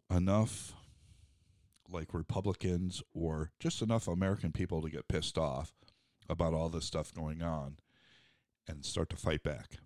enough 0.09 0.73
like 1.89 2.13
Republicans 2.13 3.03
or 3.13 3.51
just 3.59 3.81
enough 3.81 4.07
American 4.07 4.51
people 4.51 4.81
to 4.81 4.89
get 4.89 5.07
pissed 5.07 5.37
off 5.37 5.73
about 6.27 6.53
all 6.53 6.69
this 6.69 6.85
stuff 6.85 7.13
going 7.13 7.43
on 7.43 7.77
and 8.67 8.83
start 8.83 9.09
to 9.11 9.15
fight 9.15 9.43
back. 9.43 9.77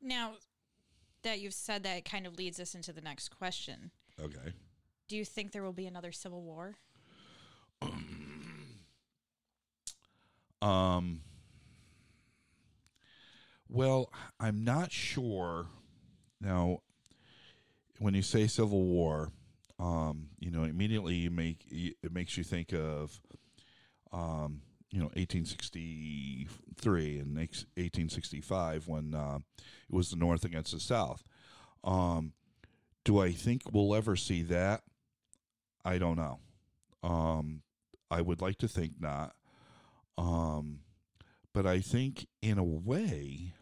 Now 0.00 0.34
that 1.24 1.40
you've 1.40 1.52
said 1.54 1.82
that, 1.82 1.96
it 1.98 2.04
kind 2.04 2.26
of 2.26 2.38
leads 2.38 2.60
us 2.60 2.74
into 2.74 2.92
the 2.92 3.00
next 3.00 3.28
question. 3.28 3.90
Okay. 4.20 4.52
Do 5.08 5.16
you 5.16 5.24
think 5.24 5.52
there 5.52 5.62
will 5.62 5.72
be 5.72 5.86
another 5.86 6.12
civil 6.12 6.42
war? 6.42 6.76
Um, 10.62 11.20
well, 13.68 14.10
I'm 14.40 14.64
not 14.64 14.92
sure. 14.92 15.66
Now, 16.40 16.78
when 17.98 18.14
you 18.14 18.22
say 18.22 18.46
Civil 18.46 18.84
War, 18.86 19.30
um, 19.78 20.28
you 20.38 20.50
know, 20.50 20.62
immediately 20.64 21.16
you 21.16 21.30
make 21.30 21.66
it 21.70 22.12
makes 22.12 22.38
you 22.38 22.44
think 22.44 22.72
of, 22.72 23.20
um, 24.12 24.62
you 24.94 25.00
know, 25.00 25.10
1863 25.14 27.18
and 27.18 27.36
1865 27.36 28.86
when 28.86 29.12
uh, 29.12 29.40
it 29.58 29.92
was 29.92 30.10
the 30.10 30.16
North 30.16 30.44
against 30.44 30.70
the 30.70 30.78
South. 30.78 31.24
Um, 31.82 32.32
do 33.04 33.18
I 33.18 33.32
think 33.32 33.62
we'll 33.72 33.96
ever 33.96 34.14
see 34.14 34.44
that? 34.44 34.82
I 35.84 35.98
don't 35.98 36.16
know. 36.16 36.38
Um, 37.02 37.62
I 38.08 38.20
would 38.20 38.40
like 38.40 38.58
to 38.58 38.68
think 38.68 38.92
not. 39.00 39.34
Um, 40.16 40.78
but 41.52 41.66
I 41.66 41.80
think 41.80 42.28
in 42.40 42.58
a 42.58 42.64
way, 42.64 43.54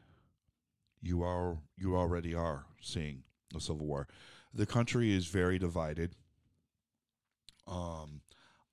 you 1.01 1.23
are 1.23 1.57
you 1.79 1.97
already 1.97 2.35
are 2.35 2.67
seeing 2.83 3.23
a 3.57 3.61
civil 3.61 3.87
war. 3.87 4.07
The 4.53 4.67
country 4.67 5.17
is 5.17 5.29
very 5.29 5.59
divided. 5.59 6.15
Um, 7.67 8.21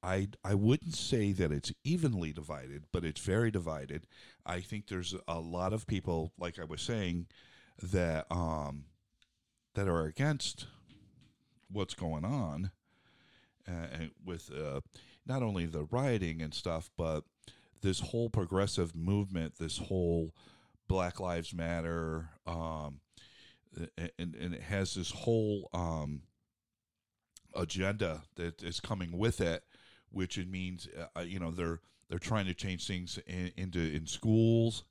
I 0.01 0.29
I 0.43 0.55
wouldn't 0.55 0.95
say 0.95 1.31
that 1.33 1.51
it's 1.51 1.73
evenly 1.83 2.31
divided, 2.33 2.85
but 2.91 3.03
it's 3.03 3.21
very 3.21 3.51
divided. 3.51 4.07
I 4.45 4.61
think 4.61 4.87
there's 4.87 5.15
a 5.27 5.39
lot 5.39 5.73
of 5.73 5.87
people, 5.87 6.31
like 6.37 6.59
I 6.59 6.63
was 6.63 6.81
saying, 6.81 7.27
that 7.81 8.25
um 8.31 8.85
that 9.75 9.87
are 9.87 10.05
against 10.05 10.67
what's 11.71 11.93
going 11.93 12.25
on, 12.25 12.71
uh, 13.67 14.07
with 14.25 14.51
uh, 14.51 14.81
not 15.25 15.43
only 15.43 15.65
the 15.65 15.83
rioting 15.91 16.41
and 16.41 16.53
stuff, 16.53 16.89
but 16.97 17.23
this 17.81 17.99
whole 17.99 18.29
progressive 18.29 18.95
movement, 18.95 19.55
this 19.59 19.77
whole 19.77 20.33
Black 20.87 21.19
Lives 21.19 21.53
Matter, 21.53 22.29
um, 22.47 23.01
and, 23.97 24.35
and 24.35 24.53
it 24.53 24.63
has 24.63 24.95
this 24.95 25.11
whole 25.11 25.69
um, 25.73 26.23
agenda 27.55 28.23
that 28.35 28.63
is 28.63 28.79
coming 28.79 29.17
with 29.17 29.39
it, 29.39 29.63
which 30.11 30.37
it 30.37 30.49
means 30.49 30.87
uh, 30.97 31.19
uh, 31.19 31.23
you 31.23 31.39
know 31.39 31.51
they're 31.51 31.79
they're 32.09 32.19
trying 32.19 32.45
to 32.45 32.53
change 32.53 32.87
things 32.87 33.19
in, 33.27 33.51
into 33.57 33.79
in 33.79 34.05
schools, 34.05 34.83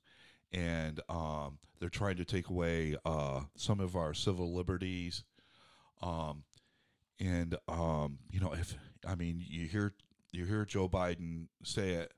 and 0.51 0.99
um, 1.09 1.57
they're 1.79 1.89
trying 1.89 2.17
to 2.17 2.25
take 2.25 2.49
away 2.49 2.95
uh, 3.05 3.41
some 3.55 3.79
of 3.79 3.95
our 3.95 4.13
civil 4.13 4.53
liberties, 4.53 5.23
um, 6.01 6.43
and 7.19 7.55
um, 7.67 8.19
you 8.29 8.39
know 8.39 8.53
if 8.53 8.75
I 9.07 9.15
mean 9.15 9.43
you 9.47 9.67
hear 9.67 9.93
you 10.31 10.45
hear 10.45 10.65
Joe 10.65 10.87
Biden 10.87 11.47
say 11.63 11.91
it 11.91 12.13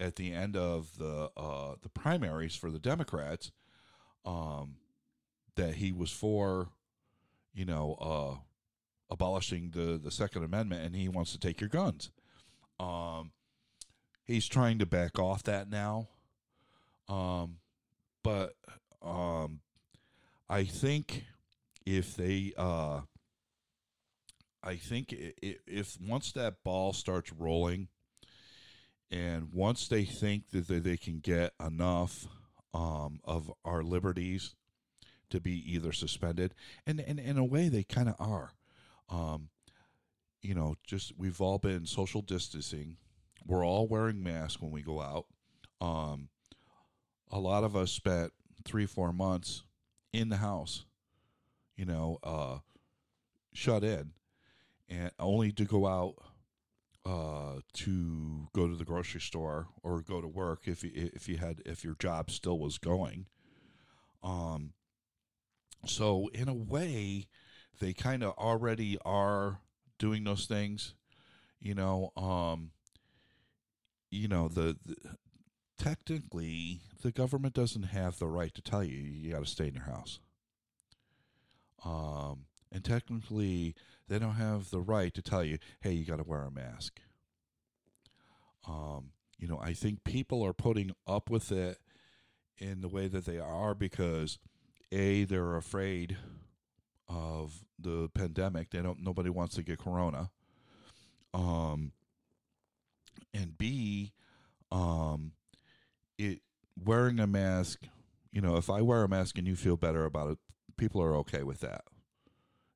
at 0.00 0.16
the 0.16 0.32
end 0.32 0.56
of 0.56 0.96
the 0.98 1.30
uh, 1.36 1.74
the 1.82 1.88
primaries 1.88 2.54
for 2.54 2.70
the 2.70 2.78
Democrats 2.78 3.50
um, 4.24 4.76
that 5.56 5.76
he 5.76 5.92
was 5.92 6.10
for, 6.10 6.68
you 7.54 7.64
know, 7.64 7.96
uh, 8.00 8.40
abolishing 9.10 9.70
the 9.70 9.98
the 9.98 10.10
Second 10.10 10.44
Amendment, 10.44 10.84
and 10.84 10.94
he 10.94 11.08
wants 11.08 11.32
to 11.32 11.38
take 11.38 11.60
your 11.60 11.70
guns. 11.70 12.10
Um, 12.80 13.32
he's 14.24 14.46
trying 14.46 14.78
to 14.78 14.86
back 14.86 15.18
off 15.18 15.42
that 15.44 15.68
now. 15.68 16.08
Um, 17.08 17.56
but 18.22 18.54
um, 19.02 19.60
I 20.48 20.64
think 20.64 21.24
if 21.86 22.14
they, 22.16 22.52
uh, 22.56 23.00
I 24.62 24.76
think 24.76 25.14
if 25.38 25.96
once 26.00 26.32
that 26.32 26.62
ball 26.62 26.92
starts 26.92 27.32
rolling, 27.32 27.88
and 29.10 29.48
once 29.54 29.88
they 29.88 30.04
think 30.04 30.50
that 30.50 30.68
they, 30.68 30.78
they 30.78 30.96
can 30.98 31.20
get 31.20 31.54
enough 31.64 32.26
um, 32.74 33.20
of 33.24 33.50
our 33.64 33.82
liberties 33.82 34.54
to 35.30 35.40
be 35.40 35.74
either 35.74 35.92
suspended, 35.92 36.54
and, 36.86 37.00
and 37.00 37.18
in 37.18 37.38
a 37.38 37.44
way 37.44 37.68
they 37.68 37.84
kind 37.84 38.08
of 38.08 38.16
are. 38.18 38.52
Um, 39.08 39.48
you 40.42 40.54
know, 40.54 40.76
just 40.86 41.12
we've 41.18 41.40
all 41.40 41.58
been 41.58 41.86
social 41.86 42.22
distancing. 42.22 42.96
We're 43.46 43.66
all 43.66 43.88
wearing 43.88 44.22
masks 44.22 44.60
when 44.60 44.70
we 44.70 44.82
go 44.82 45.00
out. 45.00 45.26
Um, 45.80 46.28
a 47.30 47.38
lot 47.38 47.64
of 47.64 47.76
us 47.76 47.90
spent 47.90 48.32
three, 48.64 48.86
four 48.86 49.12
months 49.12 49.64
in 50.12 50.28
the 50.28 50.36
house, 50.36 50.84
you 51.76 51.84
know, 51.84 52.18
uh, 52.22 52.58
shut 53.52 53.84
in, 53.84 54.12
and 54.88 55.10
only 55.18 55.52
to 55.52 55.64
go 55.64 55.86
out 55.86 56.14
uh, 57.04 57.60
to 57.72 58.48
go 58.54 58.68
to 58.68 58.76
the 58.76 58.84
grocery 58.84 59.20
store 59.20 59.68
or 59.82 60.02
go 60.02 60.20
to 60.20 60.28
work 60.28 60.62
if 60.66 60.84
you, 60.84 60.90
if 60.94 61.28
you 61.28 61.38
had 61.38 61.62
if 61.64 61.84
your 61.84 61.94
job 61.94 62.30
still 62.30 62.58
was 62.58 62.78
going. 62.78 63.26
Um, 64.22 64.72
so 65.86 66.28
in 66.34 66.48
a 66.48 66.54
way, 66.54 67.28
they 67.80 67.92
kind 67.92 68.22
of 68.22 68.32
already 68.32 68.98
are 69.04 69.60
doing 69.98 70.24
those 70.24 70.46
things. 70.46 70.94
You 71.60 71.74
know, 71.74 72.12
um, 72.16 72.70
you 74.10 74.28
know 74.28 74.48
the, 74.48 74.76
the 74.84 74.96
technically 75.78 76.80
the 77.02 77.12
government 77.12 77.54
doesn't 77.54 77.84
have 77.84 78.18
the 78.18 78.26
right 78.26 78.54
to 78.54 78.62
tell 78.62 78.82
you 78.82 78.98
you 78.98 79.32
got 79.32 79.44
to 79.44 79.50
stay 79.50 79.68
in 79.68 79.74
your 79.74 79.84
house. 79.84 80.20
Um, 81.84 82.46
and 82.72 82.84
technically, 82.84 83.74
they 84.08 84.18
don't 84.18 84.34
have 84.34 84.70
the 84.70 84.80
right 84.80 85.14
to 85.14 85.22
tell 85.22 85.44
you, 85.44 85.58
hey, 85.80 85.92
you 85.92 86.04
got 86.04 86.18
to 86.18 86.24
wear 86.24 86.42
a 86.42 86.50
mask. 86.50 87.00
Um, 88.66 89.10
you 89.38 89.48
know, 89.48 89.58
I 89.62 89.72
think 89.72 90.04
people 90.04 90.44
are 90.44 90.52
putting 90.52 90.92
up 91.06 91.30
with 91.30 91.52
it 91.52 91.78
in 92.58 92.80
the 92.80 92.88
way 92.88 93.06
that 93.06 93.24
they 93.24 93.38
are 93.38 93.74
because 93.74 94.38
a 94.90 95.24
they're 95.24 95.56
afraid 95.56 96.16
of 97.08 97.64
the 97.78 98.10
pandemic. 98.14 98.70
They 98.70 98.82
don't. 98.82 99.02
Nobody 99.02 99.30
wants 99.30 99.54
to 99.56 99.62
get 99.62 99.78
corona. 99.78 100.30
Um, 101.34 101.92
and 103.34 103.56
b, 103.56 104.12
um, 104.70 105.32
it 106.18 106.40
wearing 106.82 107.20
a 107.20 107.26
mask. 107.26 107.80
You 108.32 108.40
know, 108.40 108.56
if 108.56 108.70
I 108.70 108.82
wear 108.82 109.02
a 109.02 109.08
mask 109.08 109.38
and 109.38 109.46
you 109.46 109.56
feel 109.56 109.76
better 109.76 110.04
about 110.04 110.32
it, 110.32 110.38
people 110.76 111.02
are 111.02 111.16
okay 111.16 111.42
with 111.42 111.60
that. 111.60 111.84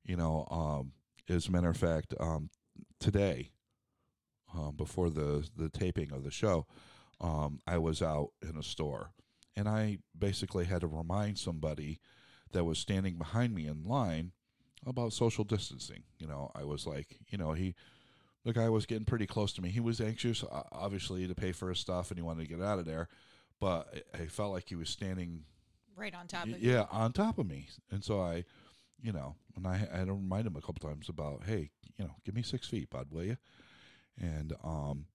You 0.04 0.16
know, 0.16 0.46
um, 0.50 0.92
as 1.28 1.46
a 1.46 1.52
matter 1.52 1.70
of 1.70 1.76
fact, 1.76 2.14
um, 2.18 2.50
today, 2.98 3.52
um, 4.54 4.74
before 4.76 5.10
the 5.10 5.48
the 5.56 5.68
taping 5.68 6.12
of 6.12 6.24
the 6.24 6.30
show, 6.30 6.66
um, 7.20 7.60
I 7.66 7.78
was 7.78 8.02
out 8.02 8.30
in 8.42 8.56
a 8.56 8.62
store, 8.62 9.12
and 9.56 9.68
I 9.68 9.98
basically 10.18 10.64
had 10.64 10.80
to 10.80 10.86
remind 10.86 11.38
somebody 11.38 12.00
that 12.52 12.64
was 12.64 12.78
standing 12.78 13.16
behind 13.16 13.54
me 13.54 13.66
in 13.66 13.84
line 13.84 14.32
about 14.86 15.12
social 15.12 15.44
distancing. 15.44 16.02
You 16.18 16.26
know, 16.26 16.50
I 16.54 16.64
was 16.64 16.86
like, 16.86 17.18
you 17.28 17.38
know, 17.38 17.52
he, 17.52 17.74
the 18.44 18.52
guy 18.52 18.68
was 18.68 18.86
getting 18.86 19.04
pretty 19.04 19.26
close 19.26 19.52
to 19.54 19.62
me. 19.62 19.70
He 19.70 19.80
was 19.80 20.00
anxious, 20.00 20.44
obviously, 20.72 21.26
to 21.26 21.34
pay 21.34 21.52
for 21.52 21.68
his 21.68 21.78
stuff, 21.78 22.10
and 22.10 22.18
he 22.18 22.22
wanted 22.22 22.48
to 22.48 22.54
get 22.54 22.64
out 22.64 22.78
of 22.78 22.84
there, 22.84 23.08
but 23.60 24.02
I 24.14 24.26
felt 24.26 24.52
like 24.52 24.68
he 24.68 24.74
was 24.74 24.90
standing 24.90 25.44
right 25.96 26.14
on 26.14 26.26
top 26.26 26.44
of 26.44 26.50
me. 26.50 26.58
yeah, 26.60 26.80
you. 26.80 26.86
on 26.90 27.12
top 27.12 27.38
of 27.38 27.46
me, 27.46 27.68
and 27.90 28.02
so 28.02 28.20
I 28.20 28.44
you 29.02 29.12
know, 29.12 29.34
and 29.56 29.66
I 29.66 29.86
I 29.92 29.98
had 29.98 30.06
to 30.06 30.14
remind 30.14 30.46
him 30.46 30.56
a 30.56 30.60
couple 30.60 30.88
times 30.88 31.08
about, 31.08 31.42
hey, 31.44 31.70
you 31.98 32.04
know, 32.04 32.12
give 32.24 32.34
me 32.34 32.42
six 32.42 32.68
feet, 32.68 32.88
bud, 32.88 33.08
will 33.10 33.24
you? 33.24 33.36
And 34.20 34.54
um, 34.64 35.06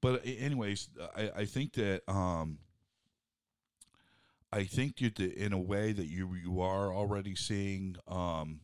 but 0.00 0.22
anyways, 0.24 0.88
I 1.16 1.30
I 1.36 1.44
think 1.44 1.74
that 1.74 2.02
um, 2.08 2.58
I 4.52 4.64
think 4.64 5.00
you 5.00 5.10
in 5.18 5.52
a 5.52 5.58
way 5.58 5.92
that 5.92 6.06
you 6.06 6.34
you 6.34 6.60
are 6.60 6.92
already 6.92 7.34
seeing 7.34 7.96
um, 8.06 8.60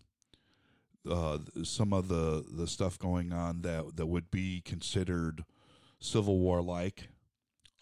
uh, 1.08 1.38
some 1.62 1.92
of 1.92 2.08
the 2.08 2.44
the 2.50 2.66
stuff 2.66 2.98
going 2.98 3.32
on 3.32 3.62
that 3.62 3.96
that 3.96 4.06
would 4.06 4.30
be 4.30 4.60
considered 4.60 5.44
civil 6.00 6.38
war 6.38 6.62
like. 6.62 7.08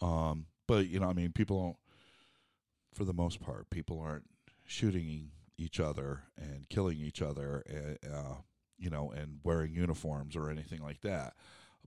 Um, 0.01 0.45
but 0.67 0.87
you 0.87 0.99
know, 0.99 1.09
I 1.09 1.13
mean, 1.13 1.31
people 1.31 1.61
don't. 1.61 1.77
For 2.93 3.03
the 3.03 3.13
most 3.13 3.39
part, 3.39 3.69
people 3.69 3.99
aren't 3.99 4.27
shooting 4.65 5.29
each 5.57 5.79
other 5.79 6.23
and 6.35 6.67
killing 6.69 6.97
each 6.97 7.21
other, 7.21 7.63
uh, 7.69 8.07
uh, 8.07 8.35
you 8.79 8.89
know, 8.89 9.11
and 9.11 9.39
wearing 9.43 9.75
uniforms 9.75 10.35
or 10.35 10.49
anything 10.49 10.81
like 10.81 11.01
that. 11.01 11.33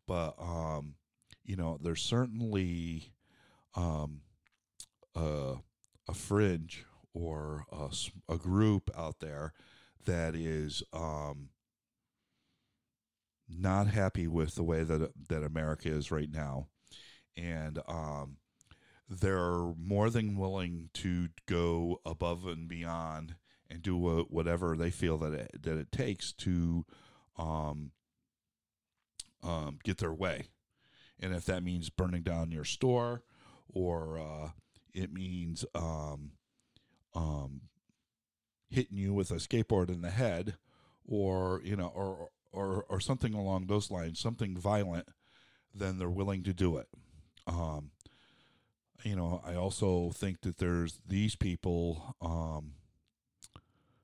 But 0.07 0.35
um, 0.41 0.95
you 1.45 1.57
know, 1.57 1.79
there's 1.83 2.03
certainly 2.03 3.13
um, 3.75 4.21
a, 5.17 5.55
a 6.11 6.15
fringe 6.15 6.85
or 7.15 7.65
a, 7.71 7.89
a, 8.29 8.37
group 8.37 8.91
out 8.97 9.21
there 9.21 9.53
that 10.07 10.35
is 10.35 10.83
um, 10.93 11.51
not 13.49 13.87
happy 13.87 14.27
with 14.27 14.57
the 14.57 14.65
way 14.65 14.83
that 14.83 15.13
that 15.29 15.45
America 15.45 15.89
is 15.89 16.11
right 16.11 16.31
now, 16.31 16.67
and 17.37 17.79
um, 17.87 18.39
they're 19.09 19.73
more 19.79 20.11
than 20.11 20.37
willing 20.37 20.91
to 20.95 21.29
go 21.47 22.01
above 22.05 22.45
and 22.47 22.69
beyond 22.69 23.37
and 23.69 23.83
do 23.83 23.97
whatever 23.97 24.77
they 24.77 24.91
feel 24.91 25.17
that 25.19 25.33
it, 25.33 25.63
that 25.63 25.79
it 25.79 25.93
takes 25.93 26.33
to 26.33 26.85
um, 27.39 27.93
um, 29.45 29.79
get 29.85 29.99
their 29.99 30.13
way. 30.13 30.49
And 31.21 31.35
if 31.35 31.45
that 31.45 31.63
means 31.63 31.89
burning 31.89 32.23
down 32.23 32.51
your 32.51 32.65
store, 32.65 33.23
or 33.69 34.19
uh, 34.19 34.49
it 34.95 35.13
means 35.13 35.65
um, 35.75 36.33
um, 37.15 37.63
hitting 38.69 38.97
you 38.97 39.15
with 39.15 39.31
a 39.31 39.35
skateboard 39.35 39.89
in 39.89 40.03
the 40.03 40.11
head, 40.11 40.55
or 41.07 41.61
you 41.65 41.77
know, 41.77 41.93
or 41.95 42.29
or 42.53 42.85
or 42.89 43.01
something 43.01 43.35
along 43.35 43.67
those 43.67 43.91
lines, 43.91 44.19
something 44.21 44.57
violent, 44.57 45.09
then 45.75 45.99
they're 45.99 46.11
willing 46.11 46.43
to 46.45 46.53
do 46.53 46.77
it. 46.77 46.89
Um, 47.47 47.91
you 49.05 49.17
know, 49.17 49.41
I 49.45 49.55
also 49.55 50.11
think 50.11 50.43
that 50.43 50.59
there's 50.59 51.01
these 51.07 51.37
people 51.37 52.17
um, 52.21 52.75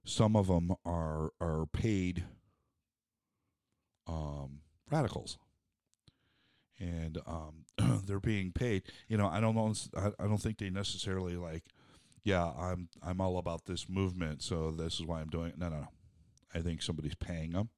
some 0.06 0.36
of 0.36 0.46
them 0.46 0.74
are 0.84 1.32
are 1.40 1.66
paid 1.66 2.24
um, 4.06 4.60
radicals, 4.90 5.36
and 6.78 7.18
um, 7.26 7.64
they're 8.06 8.20
being 8.20 8.52
paid. 8.52 8.84
You 9.08 9.16
know, 9.16 9.28
I 9.28 9.40
don't 9.40 9.54
know. 9.54 9.74
I, 9.96 10.22
I 10.22 10.26
don't 10.26 10.40
think 10.40 10.58
they 10.58 10.70
necessarily 10.70 11.36
like. 11.36 11.64
Yeah, 12.24 12.50
I'm 12.58 12.88
I'm 13.02 13.20
all 13.20 13.38
about 13.38 13.66
this 13.66 13.88
movement, 13.88 14.42
so 14.42 14.72
this 14.72 14.94
is 14.94 15.06
why 15.06 15.20
I'm 15.20 15.28
doing 15.28 15.48
it. 15.48 15.58
No, 15.58 15.68
no, 15.68 15.76
no. 15.76 15.88
I 16.54 16.60
think 16.60 16.82
somebody's 16.82 17.14
paying 17.14 17.52
them. 17.52 17.68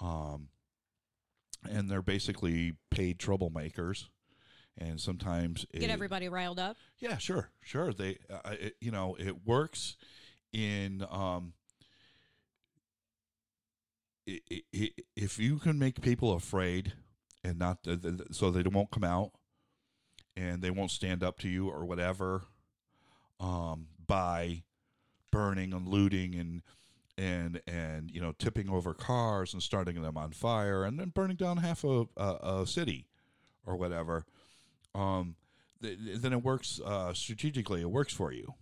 Um, 0.00 0.48
and 1.68 1.90
they're 1.90 2.02
basically 2.02 2.74
paid 2.90 3.18
troublemakers 3.18 4.06
and 4.76 5.00
sometimes 5.00 5.66
get 5.72 5.84
it, 5.84 5.90
everybody 5.90 6.28
riled 6.28 6.58
up. 6.58 6.76
Yeah, 6.98 7.18
sure, 7.18 7.50
sure. 7.62 7.92
They, 7.92 8.18
uh, 8.30 8.50
it, 8.52 8.76
you 8.80 8.90
know, 8.90 9.16
it 9.18 9.46
works 9.46 9.96
in 10.52 11.04
um, 11.10 11.52
if 14.26 15.38
you 15.38 15.58
can 15.58 15.78
make 15.78 16.00
people 16.00 16.32
afraid 16.32 16.92
and 17.44 17.58
not 17.58 17.78
so 18.30 18.50
they 18.50 18.62
won't 18.62 18.90
come 18.90 19.04
out 19.04 19.32
and 20.36 20.62
they 20.62 20.70
won't 20.70 20.90
stand 20.90 21.22
up 21.22 21.38
to 21.38 21.48
you 21.48 21.68
or 21.68 21.84
whatever 21.84 22.42
um, 23.40 23.88
by 24.06 24.62
burning 25.30 25.72
and 25.72 25.88
looting 25.88 26.34
and 26.34 26.62
and 27.16 27.60
and 27.66 28.10
you 28.10 28.20
know 28.20 28.32
tipping 28.38 28.70
over 28.70 28.94
cars 28.94 29.52
and 29.52 29.62
starting 29.62 30.00
them 30.00 30.16
on 30.16 30.30
fire 30.30 30.84
and 30.84 30.98
then 30.98 31.08
burning 31.08 31.36
down 31.36 31.56
half 31.58 31.84
a, 31.84 32.04
a, 32.16 32.60
a 32.60 32.66
city 32.66 33.06
or 33.66 33.76
whatever. 33.76 34.24
Um, 34.94 35.36
th- 35.82 35.98
then 35.98 36.32
it 36.32 36.42
works 36.42 36.80
uh, 36.84 37.12
strategically. 37.12 37.80
It 37.80 37.90
works 37.90 38.12
for 38.12 38.32
you. 38.32 38.54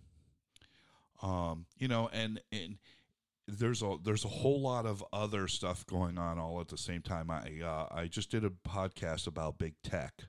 Um, 1.21 1.65
you 1.77 1.87
know, 1.87 2.09
and 2.11 2.41
and 2.51 2.77
there's 3.47 3.81
a 3.81 3.97
there's 4.03 4.25
a 4.25 4.29
whole 4.29 4.61
lot 4.61 4.85
of 4.85 5.03
other 5.13 5.47
stuff 5.47 5.85
going 5.85 6.17
on 6.17 6.37
all 6.37 6.59
at 6.59 6.67
the 6.67 6.77
same 6.77 7.01
time. 7.01 7.31
I 7.31 7.61
uh, 7.63 7.87
I 7.91 8.07
just 8.07 8.29
did 8.31 8.43
a 8.43 8.49
podcast 8.49 9.27
about 9.27 9.57
big 9.57 9.75
tech, 9.83 10.23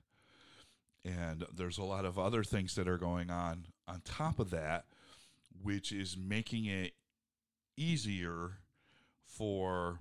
and 1.03 1.45
there's 1.53 1.77
a 1.77 1.83
lot 1.83 2.05
of 2.05 2.17
other 2.17 2.43
things 2.43 2.75
that 2.75 2.87
are 2.87 2.97
going 2.97 3.29
on 3.29 3.67
on 3.87 4.01
top 4.05 4.39
of 4.39 4.49
that, 4.51 4.85
which 5.61 5.91
is 5.91 6.17
making 6.17 6.65
it 6.65 6.93
easier 7.77 8.59
for 9.25 9.99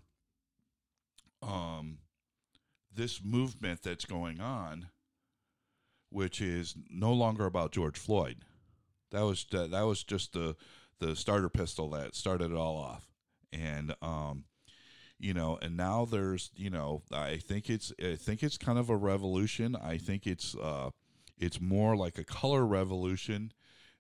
um 1.42 1.98
this 2.92 3.22
movement 3.22 3.82
that's 3.82 4.04
going 4.04 4.40
on 4.40 4.88
which 6.10 6.40
is 6.40 6.74
no 6.90 7.12
longer 7.12 7.46
about 7.46 7.72
George 7.72 7.98
Floyd. 7.98 8.38
That 9.10 9.22
was 9.22 9.46
that 9.50 9.70
was 9.70 10.02
just 10.04 10.32
the 10.32 10.56
the 10.98 11.14
starter 11.14 11.48
pistol 11.48 11.90
that 11.90 12.14
started 12.14 12.50
it 12.50 12.56
all 12.56 12.76
off. 12.76 13.07
And 13.52 13.94
um 14.02 14.44
you 15.20 15.34
know, 15.34 15.58
and 15.60 15.76
now 15.76 16.04
there's, 16.04 16.50
you 16.54 16.70
know, 16.70 17.02
I 17.12 17.38
think 17.38 17.68
it's 17.68 17.92
I 18.02 18.14
think 18.16 18.42
it's 18.42 18.56
kind 18.58 18.78
of 18.78 18.88
a 18.90 18.96
revolution. 18.96 19.76
I 19.76 19.98
think 19.98 20.26
it's 20.26 20.54
uh 20.56 20.90
it's 21.38 21.60
more 21.60 21.96
like 21.96 22.18
a 22.18 22.24
color 22.24 22.64
revolution 22.66 23.52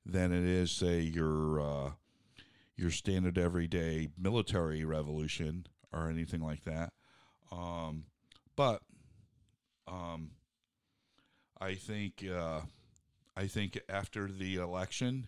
than 0.06 0.32
it 0.32 0.44
is 0.44 0.70
say 0.70 1.00
your 1.00 1.60
uh 1.60 1.90
your 2.76 2.90
standard 2.90 3.38
everyday 3.38 4.08
military 4.16 4.84
revolution 4.84 5.66
or 5.92 6.08
anything 6.08 6.40
like 6.40 6.64
that. 6.64 6.92
Um 7.50 8.04
but 8.56 8.82
um 9.86 10.30
I 11.60 11.74
think 11.74 12.24
uh, 12.24 12.60
I 13.36 13.46
think 13.46 13.78
after 13.88 14.28
the 14.28 14.56
election, 14.56 15.26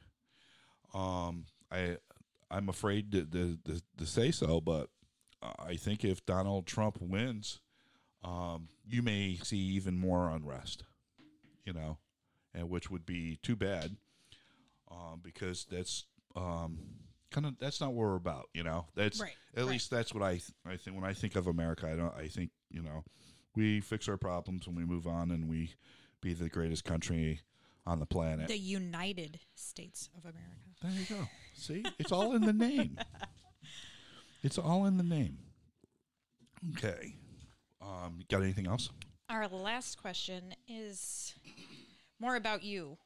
um, 0.95 1.47
I 1.71 1.97
I'm 2.51 2.69
afraid 2.69 3.13
to, 3.13 3.25
to, 3.25 3.59
to, 3.65 3.83
to, 3.99 4.07
say 4.07 4.31
so, 4.31 4.61
but 4.61 4.89
I 5.41 5.77
think 5.77 6.05
if 6.05 6.27
Donald 6.27 6.67
Trump 6.67 6.99
wins, 7.01 7.61
um, 8.25 8.69
you 8.87 9.03
may 9.03 9.39
see 9.43 9.59
even 9.59 9.97
more 9.97 10.31
unrest. 10.31 10.85
You 11.65 11.73
know, 11.75 11.99
and 12.55 12.69
which 12.69 12.91
would 12.91 13.07
be 13.07 13.39
too 13.43 13.55
bad, 13.55 13.97
um, 14.91 15.21
because 15.23 15.67
that's 15.71 16.07
um, 16.35 16.79
kind 17.31 17.47
of 17.47 17.59
that's 17.59 17.81
not 17.81 17.93
what 17.93 18.07
we're 18.07 18.17
about. 18.17 18.49
You 18.55 18.65
know, 18.65 18.87
that's 18.95 19.21
right, 19.21 19.37
at 19.55 19.65
right. 19.65 19.73
least 19.73 19.91
that's 19.91 20.13
what 20.13 20.23
I 20.23 20.33
th- 20.33 20.53
I 20.67 20.77
think 20.77 20.97
when 20.97 21.09
I 21.09 21.13
think 21.13 21.37
of 21.37 21.47
America. 21.47 21.87
I 21.87 21.97
don't 21.97 22.15
I 22.15 22.27
think 22.27 22.51
you 22.71 22.83
know 22.83 23.05
we 23.55 23.81
fix 23.81 24.09
our 24.09 24.17
problems 24.17 24.67
and 24.67 24.77
we 24.77 24.85
move 24.85 25.07
on 25.07 25.31
and 25.31 25.49
we 25.49 25.75
be 26.21 26.35
the 26.35 26.49
greatest 26.49 26.85
country 26.85 27.41
on 27.91 27.99
the 27.99 28.07
planet. 28.07 28.47
The 28.47 28.57
United 28.57 29.41
States 29.55 30.09
of 30.17 30.25
America. 30.25 30.47
There 30.81 30.93
you 30.93 31.07
go. 31.23 31.29
See, 31.55 31.85
it's 31.99 32.13
all 32.13 32.35
in 32.35 32.43
the 32.43 32.53
name. 32.53 32.99
It's 34.43 34.57
all 34.57 34.87
in 34.87 34.97
the 34.97 35.03
name. 35.03 35.37
Okay. 36.71 37.15
Um, 37.83 38.21
got 38.31 38.41
anything 38.41 38.67
else? 38.67 38.89
Our 39.29 39.47
last 39.49 40.01
question 40.01 40.55
is 40.67 41.35
more 42.19 42.37
about 42.37 42.63
you. 42.63 42.97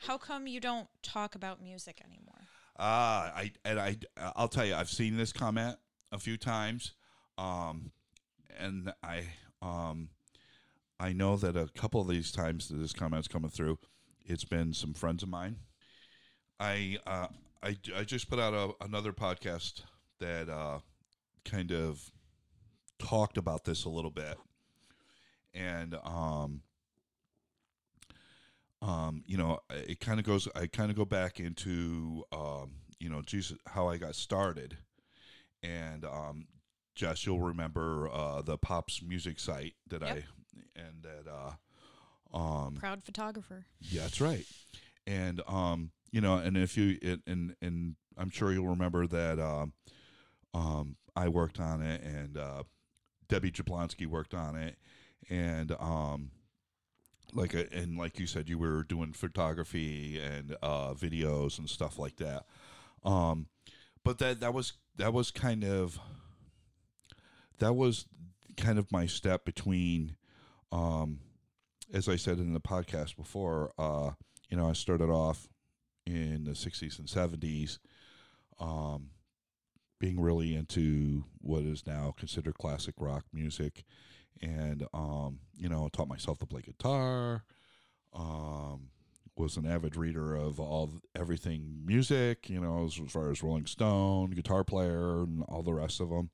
How 0.00 0.18
come 0.18 0.46
you 0.46 0.60
don't 0.60 0.88
talk 1.02 1.34
about 1.34 1.62
music 1.62 2.02
anymore? 2.04 2.42
Uh, 2.78 3.32
I 3.34 3.52
and 3.64 3.80
I 3.80 3.96
I'll 4.36 4.48
tell 4.48 4.66
you, 4.66 4.74
I've 4.74 4.90
seen 4.90 5.16
this 5.16 5.32
comment 5.32 5.78
a 6.12 6.18
few 6.18 6.36
times, 6.36 6.92
um, 7.38 7.92
and 8.58 8.92
I 9.02 9.28
um, 9.62 10.10
I 11.00 11.14
know 11.14 11.36
that 11.36 11.56
a 11.56 11.68
couple 11.74 12.02
of 12.02 12.08
these 12.08 12.30
times 12.30 12.68
that 12.68 12.76
this 12.76 12.92
comment's 12.92 13.28
coming 13.28 13.50
through, 13.50 13.78
it's 14.26 14.44
been 14.44 14.72
some 14.72 14.94
friends 14.94 15.22
of 15.22 15.28
mine. 15.28 15.56
I 16.60 16.98
uh, 17.06 17.28
I, 17.62 17.76
I 17.96 18.04
just 18.04 18.28
put 18.28 18.38
out 18.38 18.54
a, 18.54 18.84
another 18.84 19.12
podcast 19.12 19.82
that 20.20 20.48
uh, 20.48 20.80
kind 21.44 21.72
of 21.72 22.10
talked 22.98 23.36
about 23.36 23.64
this 23.64 23.84
a 23.84 23.88
little 23.88 24.10
bit, 24.10 24.36
and 25.54 25.96
um, 26.04 26.62
um, 28.80 29.22
you 29.26 29.36
know, 29.36 29.58
it 29.70 30.00
kind 30.00 30.18
of 30.18 30.26
goes. 30.26 30.48
I 30.54 30.66
kind 30.66 30.90
of 30.90 30.96
go 30.96 31.04
back 31.04 31.40
into 31.40 32.24
um, 32.32 32.72
you 32.98 33.08
know, 33.08 33.22
Jesus, 33.22 33.58
how 33.66 33.88
I 33.88 33.96
got 33.96 34.14
started, 34.14 34.76
and 35.62 36.04
um, 36.04 36.46
Jess, 36.94 37.26
you'll 37.26 37.40
remember 37.40 38.08
uh, 38.12 38.42
the 38.42 38.58
Pops 38.58 39.02
music 39.02 39.38
site 39.40 39.74
that 39.88 40.02
Yep. 40.02 40.10
I 40.10 40.80
and 40.80 41.02
that 41.02 41.30
uh, 41.30 41.52
um, 42.32 42.74
Proud 42.78 43.02
photographer. 43.04 43.66
yeah, 43.80 44.02
that's 44.02 44.20
right. 44.20 44.44
And 45.06 45.40
um, 45.48 45.90
you 46.10 46.20
know, 46.20 46.36
and 46.36 46.56
if 46.56 46.76
you 46.76 46.98
it, 47.02 47.20
and 47.26 47.54
and 47.60 47.96
I'm 48.16 48.30
sure 48.30 48.52
you'll 48.52 48.68
remember 48.68 49.06
that 49.06 49.40
um, 49.40 49.72
um, 50.54 50.96
I 51.16 51.28
worked 51.28 51.60
on 51.60 51.82
it, 51.82 52.02
and 52.02 52.36
uh, 52.36 52.62
Debbie 53.28 53.50
Jablonski 53.50 54.06
worked 54.06 54.34
on 54.34 54.56
it, 54.56 54.76
and 55.28 55.72
um, 55.72 56.30
like 57.32 57.54
a, 57.54 57.72
and 57.72 57.96
like 57.96 58.18
you 58.18 58.26
said, 58.26 58.48
you 58.48 58.58
were 58.58 58.84
doing 58.84 59.12
photography 59.12 60.20
and 60.20 60.56
uh, 60.62 60.94
videos 60.94 61.58
and 61.58 61.68
stuff 61.68 61.98
like 61.98 62.16
that. 62.16 62.44
Um, 63.04 63.46
but 64.04 64.18
that 64.18 64.40
that 64.40 64.54
was 64.54 64.74
that 64.96 65.12
was 65.12 65.30
kind 65.30 65.64
of 65.64 65.98
that 67.58 67.74
was 67.74 68.06
kind 68.56 68.78
of 68.78 68.92
my 68.92 69.06
step 69.06 69.44
between 69.44 70.16
um, 70.70 71.20
as 71.92 72.08
I 72.08 72.16
said 72.16 72.38
in 72.38 72.54
the 72.54 72.60
podcast 72.60 73.16
before, 73.16 73.72
uh, 73.78 74.12
you 74.48 74.56
know, 74.56 74.68
I 74.68 74.72
started 74.72 75.10
off 75.10 75.48
in 76.06 76.44
the 76.44 76.52
60s 76.52 76.98
and 76.98 77.08
70s, 77.08 77.78
um, 78.58 79.10
being 80.00 80.20
really 80.20 80.54
into 80.54 81.24
what 81.38 81.62
is 81.62 81.86
now 81.86 82.14
considered 82.16 82.58
classic 82.58 82.94
rock 82.98 83.24
music. 83.32 83.84
And, 84.40 84.84
um, 84.92 85.40
you 85.54 85.68
know, 85.68 85.88
taught 85.92 86.08
myself 86.08 86.38
to 86.38 86.46
play 86.46 86.62
guitar, 86.62 87.44
um, 88.14 88.88
was 89.36 89.56
an 89.56 89.66
avid 89.66 89.96
reader 89.96 90.34
of 90.34 90.58
all 90.58 90.90
everything 91.14 91.82
music, 91.84 92.48
you 92.50 92.60
know, 92.60 92.84
as, 92.84 92.98
as 92.98 93.12
far 93.12 93.30
as 93.30 93.42
Rolling 93.42 93.66
Stone, 93.66 94.30
guitar 94.30 94.64
player, 94.64 95.22
and 95.22 95.42
all 95.48 95.62
the 95.62 95.74
rest 95.74 96.00
of 96.00 96.10
them. 96.10 96.30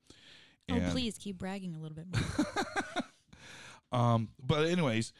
Oh, 0.71 0.79
please 0.91 1.17
keep 1.17 1.37
bragging 1.37 1.75
a 1.75 1.79
little 1.79 1.95
bit 1.95 2.07
more. 2.11 2.65
Um, 3.91 4.29
but 4.41 4.67
anyways, 4.67 5.13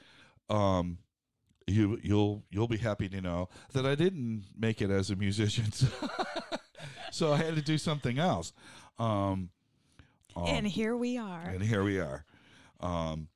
um, 0.49 0.97
you 1.67 1.99
you'll 2.01 2.43
you'll 2.49 2.67
be 2.67 2.77
happy 2.77 3.07
to 3.09 3.21
know 3.21 3.49
that 3.73 3.85
I 3.85 3.95
didn't 3.95 4.45
make 4.57 4.81
it 4.81 4.89
as 4.89 5.09
a 5.09 5.15
musician, 5.15 5.71
so 7.11 7.33
I 7.33 7.37
had 7.37 7.55
to 7.55 7.61
do 7.61 7.77
something 7.77 8.17
else. 8.19 8.53
Um, 8.97 9.49
um, 10.35 10.45
and 10.47 10.67
here 10.67 10.95
we 10.95 11.17
are. 11.17 11.41
and 11.43 11.61
here 11.61 11.83
we 11.83 11.99
are. 11.99 12.25
Um, 12.79 13.27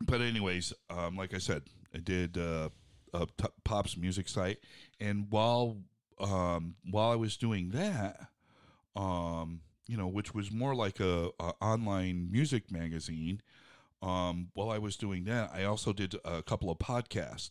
but 0.00 0.20
anyways, 0.20 0.72
um, 0.90 1.16
like 1.16 1.34
I 1.34 1.38
said, 1.38 1.62
I 1.94 1.98
did 1.98 2.36
uh, 2.38 2.70
a 3.14 3.26
t- 3.26 3.48
Pop's 3.64 3.96
music 3.96 4.28
site, 4.28 4.58
and 5.00 5.26
while 5.30 5.78
um, 6.18 6.76
while 6.90 7.10
I 7.10 7.16
was 7.16 7.36
doing 7.36 7.70
that, 7.70 8.28
um, 8.96 9.60
you 9.86 9.96
know, 9.96 10.06
which 10.06 10.34
was 10.34 10.50
more 10.50 10.74
like 10.74 11.00
a, 11.00 11.30
a 11.40 11.52
online 11.60 12.30
music 12.30 12.70
magazine. 12.70 13.42
Um, 14.02 14.48
while 14.54 14.70
I 14.70 14.78
was 14.78 14.96
doing 14.96 15.24
that, 15.24 15.50
I 15.54 15.64
also 15.64 15.92
did 15.92 16.16
a 16.24 16.42
couple 16.42 16.70
of 16.70 16.78
podcasts, 16.78 17.50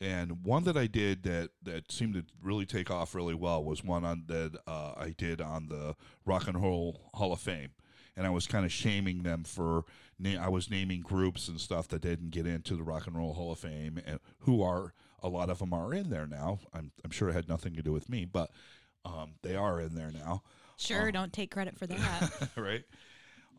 and 0.00 0.42
one 0.44 0.64
that 0.64 0.76
I 0.76 0.86
did 0.86 1.22
that 1.24 1.50
that 1.62 1.92
seemed 1.92 2.14
to 2.14 2.24
really 2.42 2.66
take 2.66 2.90
off 2.90 3.14
really 3.14 3.34
well 3.34 3.62
was 3.62 3.84
one 3.84 4.04
on 4.04 4.24
that 4.26 4.58
uh, 4.66 4.94
I 4.96 5.14
did 5.16 5.40
on 5.40 5.68
the 5.68 5.94
Rock 6.24 6.48
and 6.48 6.60
Roll 6.60 7.10
Hall 7.14 7.32
of 7.32 7.40
Fame, 7.40 7.70
and 8.16 8.26
I 8.26 8.30
was 8.30 8.46
kind 8.48 8.64
of 8.64 8.72
shaming 8.72 9.22
them 9.22 9.44
for 9.44 9.84
na- 10.18 10.42
I 10.44 10.48
was 10.48 10.68
naming 10.70 11.02
groups 11.02 11.46
and 11.46 11.60
stuff 11.60 11.86
that 11.88 12.02
didn't 12.02 12.30
get 12.30 12.46
into 12.46 12.74
the 12.76 12.82
Rock 12.82 13.06
and 13.06 13.16
Roll 13.16 13.34
Hall 13.34 13.52
of 13.52 13.58
Fame, 13.60 14.00
and 14.04 14.18
who 14.40 14.62
are 14.62 14.92
a 15.22 15.28
lot 15.28 15.50
of 15.50 15.60
them 15.60 15.72
are 15.72 15.94
in 15.94 16.10
there 16.10 16.26
now. 16.26 16.58
I'm 16.74 16.90
I'm 17.04 17.10
sure 17.12 17.28
it 17.28 17.34
had 17.34 17.48
nothing 17.48 17.74
to 17.76 17.82
do 17.82 17.92
with 17.92 18.08
me, 18.08 18.24
but 18.24 18.50
um, 19.04 19.34
they 19.42 19.54
are 19.54 19.80
in 19.80 19.94
there 19.94 20.10
now 20.10 20.42
Sure, 20.78 21.08
Oh. 21.08 21.10
don't 21.10 21.32
take 21.32 21.50
credit 21.50 21.76
for 21.78 21.86
that. 21.88 22.48
right? 22.56 22.82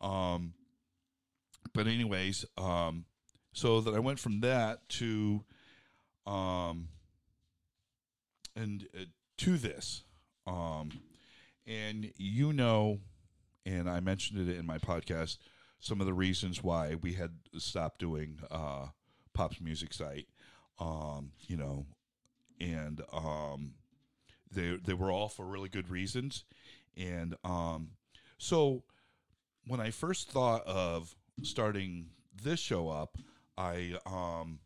Um, 0.02 0.54
but 1.74 1.88
anyways, 1.88 2.46
um, 2.58 3.06
so 3.54 3.82
that 3.82 3.94
I 3.94 4.00
went 4.00 4.20
from 4.20 4.42
that 4.42 4.88
to, 4.90 5.44
um, 6.26 6.88
and 8.56 8.88
uh, 8.96 9.06
to 9.38 9.58
this, 9.58 10.04
um, 10.48 10.92
and 11.66 12.12
you 12.18 12.54
know, 12.54 13.00
and 13.66 13.90
I 13.90 14.00
mentioned 14.00 14.48
it 14.48 14.58
in 14.58 14.66
my 14.66 14.78
podcast, 14.78 15.38
some 15.80 16.00
of 16.00 16.08
the 16.08 16.14
reasons 16.14 16.64
why 16.64 16.96
we 16.96 17.14
had 17.14 17.32
stopped 17.58 18.00
doing 18.00 18.40
uh, 18.50 18.88
Pop's 19.34 19.62
music 19.62 19.94
site, 19.94 20.28
um, 20.80 21.32
you 21.48 21.58
know, 21.58 21.86
and 22.60 23.02
um, 23.14 23.74
they 24.52 24.78
they 24.84 24.94
were 24.94 25.12
all 25.12 25.30
for 25.30 25.46
really 25.46 25.70
good 25.70 25.90
reasons, 25.90 26.44
and 26.98 27.36
um, 27.44 27.92
so 28.38 28.84
when 29.68 29.80
I 29.80 29.92
first 29.92 30.30
thought 30.30 30.66
of 30.66 31.16
starting 31.44 32.08
this 32.44 32.60
show 32.60 32.90
up, 32.90 33.18
I 33.58 33.96
um 34.06 34.60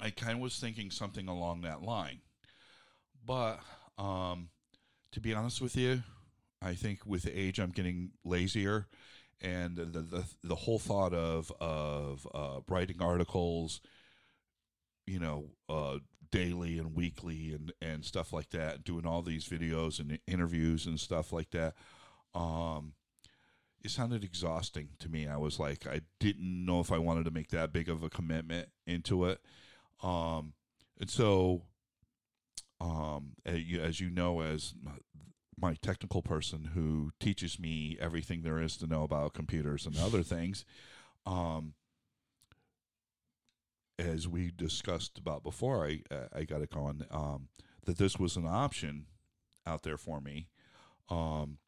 I 0.00 0.10
kind 0.10 0.32
of 0.32 0.40
was 0.40 0.58
thinking 0.58 0.90
something 0.90 1.28
along 1.28 1.62
that 1.62 1.82
line. 1.82 2.20
But 3.24 3.60
um 3.98 4.48
to 5.12 5.20
be 5.20 5.34
honest 5.34 5.60
with 5.60 5.76
you, 5.76 6.02
I 6.60 6.74
think 6.74 7.00
with 7.06 7.28
age 7.32 7.58
I'm 7.58 7.70
getting 7.70 8.12
lazier 8.24 8.86
and 9.40 9.76
the 9.76 9.84
the, 9.84 10.24
the 10.44 10.54
whole 10.54 10.78
thought 10.78 11.12
of 11.12 11.52
of 11.60 12.26
uh, 12.34 12.60
writing 12.68 13.02
articles 13.02 13.80
you 15.06 15.18
know 15.18 15.46
uh, 15.68 15.98
daily 16.30 16.78
and 16.78 16.94
weekly 16.94 17.52
and 17.52 17.72
and 17.82 18.04
stuff 18.04 18.32
like 18.32 18.50
that 18.50 18.84
doing 18.84 19.06
all 19.06 19.22
these 19.22 19.48
videos 19.48 19.98
and 19.98 20.18
interviews 20.26 20.86
and 20.86 20.98
stuff 20.98 21.32
like 21.32 21.50
that 21.50 21.74
um, 22.34 22.92
it 23.84 23.90
sounded 23.90 24.22
exhausting 24.22 24.90
to 25.00 25.08
me. 25.08 25.26
I 25.26 25.36
was 25.36 25.58
like, 25.58 25.86
I 25.86 26.02
didn't 26.20 26.64
know 26.64 26.80
if 26.80 26.92
I 26.92 26.98
wanted 26.98 27.24
to 27.24 27.30
make 27.30 27.48
that 27.50 27.72
big 27.72 27.88
of 27.88 28.02
a 28.02 28.10
commitment 28.10 28.68
into 28.86 29.24
it. 29.24 29.40
Um, 30.02 30.52
and 31.00 31.10
so, 31.10 31.62
um, 32.80 33.32
as 33.44 34.00
you 34.00 34.10
know, 34.10 34.40
as 34.40 34.74
my 35.56 35.74
technical 35.74 36.22
person 36.22 36.70
who 36.74 37.12
teaches 37.20 37.58
me 37.58 37.96
everything 38.00 38.42
there 38.42 38.60
is 38.60 38.76
to 38.78 38.86
know 38.86 39.02
about 39.02 39.34
computers 39.34 39.86
and 39.86 39.96
other 39.98 40.22
things, 40.22 40.64
um, 41.26 41.74
as 43.98 44.26
we 44.26 44.50
discussed 44.50 45.18
about 45.18 45.42
before, 45.42 45.86
I 45.86 46.02
I 46.34 46.44
got 46.44 46.62
it 46.62 46.70
going. 46.70 47.04
Um, 47.10 47.48
that 47.84 47.98
this 47.98 48.18
was 48.18 48.36
an 48.36 48.46
option 48.46 49.06
out 49.66 49.82
there 49.82 49.96
for 49.96 50.20
me. 50.20 50.48
Um, 51.08 51.58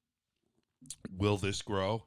will 1.16 1.36
this 1.36 1.62
grow? 1.62 2.04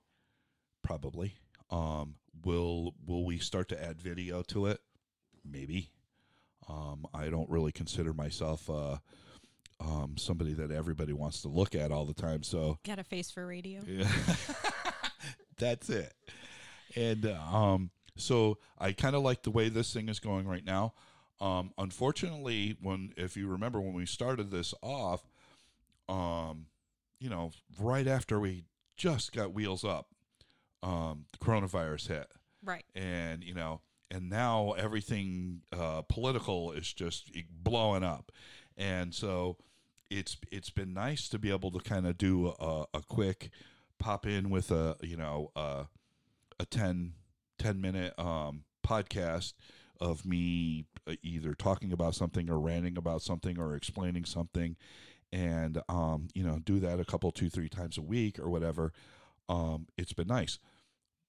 Probably. 0.84 1.36
Um, 1.70 2.16
will 2.44 2.94
Will 3.06 3.26
we 3.26 3.40
start 3.40 3.70
to 3.70 3.84
add 3.84 4.02
video 4.02 4.42
to 4.44 4.68
it? 4.68 4.80
Maybe. 5.44 5.90
Um, 6.70 7.06
I 7.14 7.30
don't 7.30 7.50
really 7.50 7.72
consider 7.72 8.14
myself 8.14 8.70
uh, 8.70 8.98
um, 9.80 10.16
somebody 10.18 10.54
that 10.54 10.72
everybody 10.72 11.14
wants 11.14 11.42
to 11.44 11.48
look 11.48 11.76
at 11.76 11.92
all 11.92 12.06
the 12.06 12.14
time. 12.14 12.44
So 12.44 12.80
got 12.86 13.00
a 13.00 13.04
face 13.04 13.32
for 13.32 13.46
radio. 13.46 13.82
Yeah, 13.86 14.10
that's 15.58 15.90
it. 15.90 16.14
And 16.96 17.26
um, 17.26 17.92
so 18.18 18.58
I 18.78 18.92
kind 18.92 19.16
of 19.16 19.22
like 19.22 19.44
the 19.44 19.52
way 19.52 19.70
this 19.70 19.94
thing 19.94 20.10
is 20.10 20.20
going 20.20 20.48
right 20.48 20.66
now. 20.66 20.94
Um, 21.40 21.72
unfortunately, 21.78 22.78
when 22.82 23.14
if 23.16 23.38
you 23.38 23.48
remember 23.48 23.80
when 23.80 23.94
we 23.94 24.06
started 24.06 24.52
this 24.52 24.74
off, 24.82 25.22
um, 26.10 26.66
you 27.20 27.30
know, 27.30 27.52
right 27.80 28.08
after 28.08 28.40
we 28.40 28.66
just 28.96 29.32
got 29.32 29.54
wheels 29.54 29.84
up, 29.84 30.08
um, 30.84 31.26
the 31.32 31.46
coronavirus 31.46 32.08
hit. 32.08 32.28
Right. 32.64 32.86
And 32.96 33.44
you 33.44 33.54
know, 33.54 33.82
and 34.12 34.30
now 34.30 34.74
everything 34.78 35.62
uh, 35.72 36.02
political 36.04 36.72
is 36.72 36.92
just 36.92 37.32
blowing 37.52 38.04
up, 38.04 38.32
and 38.76 39.14
so 39.14 39.58
it's 40.10 40.38
it's 40.52 40.70
been 40.70 40.94
nice 40.94 41.28
to 41.30 41.40
be 41.40 41.52
able 41.52 41.72
to 41.72 41.80
kind 41.80 42.08
of 42.08 42.18
do 42.18 42.54
a, 42.60 42.86
a 42.94 43.02
quick 43.08 43.50
pop 44.00 44.26
in 44.26 44.50
with 44.50 44.72
a 44.72 44.96
you 45.02 45.18
know 45.18 45.52
uh, 45.56 45.84
a 46.60 46.66
10, 46.66 47.14
10 47.60 47.82
minute 47.82 48.14
um, 48.18 48.64
podcast 48.86 49.54
of 50.00 50.26
me 50.26 50.86
uh, 51.08 51.14
either 51.24 51.54
talking 51.54 51.92
about 51.92 52.16
something 52.16 52.50
or 52.50 52.60
ranting 52.60 52.98
about 52.98 53.22
something 53.22 53.60
or 53.60 53.76
explaining 53.76 54.26
something 54.26 54.76
and 55.32 55.82
um, 55.90 56.28
you 56.34 56.44
know 56.44 56.60
do 56.60 56.80
that 56.80 57.00
a 57.00 57.06
couple 57.06 57.32
two 57.32 57.50
three 57.50 57.70
times 57.70 57.98
a 57.98 58.02
week 58.02 58.40
or 58.40 58.50
whatever 58.50 58.92
um, 59.50 59.88
it's 59.98 60.14
been 60.14 60.28
nice 60.28 60.60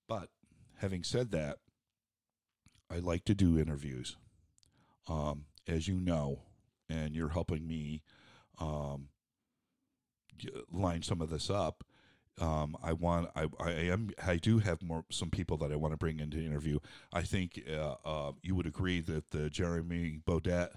but 0.08 0.28
having 0.76 1.02
said 1.02 1.30
that 1.30 1.58
i 2.90 2.98
like 2.98 3.24
to 3.24 3.34
do 3.34 3.58
interviews 3.58 4.16
um, 5.08 5.44
as 5.66 5.88
you 5.88 6.00
know 6.00 6.42
and 6.88 7.14
you're 7.14 7.30
helping 7.30 7.66
me 7.66 8.02
um, 8.58 9.08
line 10.70 11.02
some 11.02 11.20
of 11.20 11.30
this 11.30 11.50
up 11.50 11.84
um, 12.40 12.76
I 12.82 12.92
want 12.92 13.30
I, 13.34 13.46
I 13.60 13.70
am 13.70 14.10
I 14.24 14.36
do 14.36 14.58
have 14.58 14.82
more 14.82 15.04
some 15.10 15.30
people 15.30 15.56
that 15.58 15.72
I 15.72 15.76
want 15.76 15.92
to 15.92 15.96
bring 15.96 16.20
into 16.20 16.38
interview. 16.38 16.78
I 17.12 17.22
think 17.22 17.60
uh, 17.70 17.94
uh, 18.04 18.32
you 18.42 18.54
would 18.54 18.66
agree 18.66 19.00
that 19.00 19.30
the 19.30 19.50
Jeremy 19.50 20.20
Bodette 20.24 20.70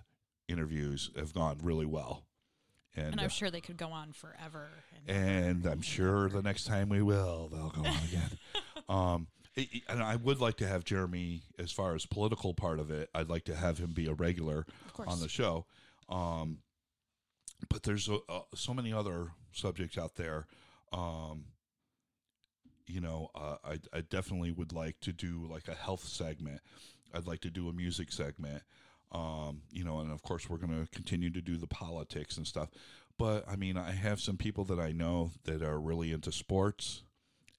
interviews 0.47 1.11
have 1.15 1.33
gone 1.33 1.59
really 1.61 1.85
well. 1.85 2.25
And, 2.95 3.13
and 3.13 3.21
I'm 3.21 3.27
uh, 3.27 3.29
sure 3.29 3.49
they 3.49 3.61
could 3.61 3.77
go 3.77 3.89
on 3.89 4.11
forever. 4.11 4.69
And, 5.07 5.17
and 5.17 5.65
I'm 5.65 5.81
sure 5.81 6.29
the 6.29 6.41
next 6.41 6.65
time 6.65 6.89
we 6.89 7.01
will, 7.01 7.49
they'll 7.51 7.69
go 7.69 7.81
on 7.81 8.03
again. 8.07 8.37
um, 8.89 9.27
it, 9.55 9.83
and 9.87 10.03
I 10.03 10.17
would 10.17 10.39
like 10.39 10.57
to 10.57 10.67
have 10.67 10.83
Jeremy, 10.83 11.41
as 11.57 11.71
far 11.71 11.95
as 11.95 12.05
political 12.05 12.53
part 12.53 12.79
of 12.79 12.91
it, 12.91 13.09
I'd 13.13 13.29
like 13.29 13.45
to 13.45 13.55
have 13.55 13.77
him 13.77 13.91
be 13.91 14.07
a 14.07 14.13
regular 14.13 14.65
on 14.97 15.19
the 15.19 15.29
show. 15.29 15.65
Um, 16.09 16.59
but 17.69 17.83
there's 17.83 18.09
uh, 18.09 18.39
so 18.55 18.73
many 18.73 18.91
other 18.91 19.31
subjects 19.53 19.97
out 19.97 20.15
there 20.15 20.47
um, 20.91 21.45
you 22.87 22.99
know, 22.99 23.29
uh, 23.33 23.55
I, 23.63 23.79
I 23.93 24.01
definitely 24.01 24.51
would 24.51 24.73
like 24.73 24.99
to 25.01 25.13
do 25.13 25.47
like 25.49 25.67
a 25.67 25.75
health 25.75 26.03
segment. 26.03 26.61
I'd 27.13 27.27
like 27.27 27.41
to 27.41 27.49
do 27.49 27.69
a 27.69 27.73
music 27.73 28.11
segment. 28.11 28.63
Um, 29.11 29.63
you 29.71 29.83
know, 29.83 29.99
and 29.99 30.11
of 30.11 30.21
course 30.21 30.49
we're 30.49 30.57
going 30.57 30.85
to 30.85 30.89
continue 30.91 31.29
to 31.31 31.41
do 31.41 31.57
the 31.57 31.67
politics 31.67 32.37
and 32.37 32.47
stuff. 32.47 32.69
But 33.17 33.43
I 33.47 33.55
mean, 33.55 33.77
I 33.77 33.91
have 33.91 34.21
some 34.21 34.37
people 34.37 34.63
that 34.65 34.79
I 34.79 34.91
know 34.91 35.31
that 35.43 35.61
are 35.61 35.79
really 35.79 36.11
into 36.11 36.31
sports, 36.31 37.03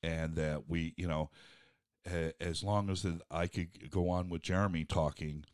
and 0.02 0.34
that 0.36 0.68
we, 0.68 0.94
you 0.96 1.06
know, 1.06 1.30
as 2.40 2.64
long 2.64 2.90
as 2.90 3.02
that 3.02 3.20
I 3.30 3.46
could 3.46 3.90
go 3.90 4.08
on 4.08 4.28
with 4.28 4.42
Jeremy 4.42 4.84
talking, 4.84 5.44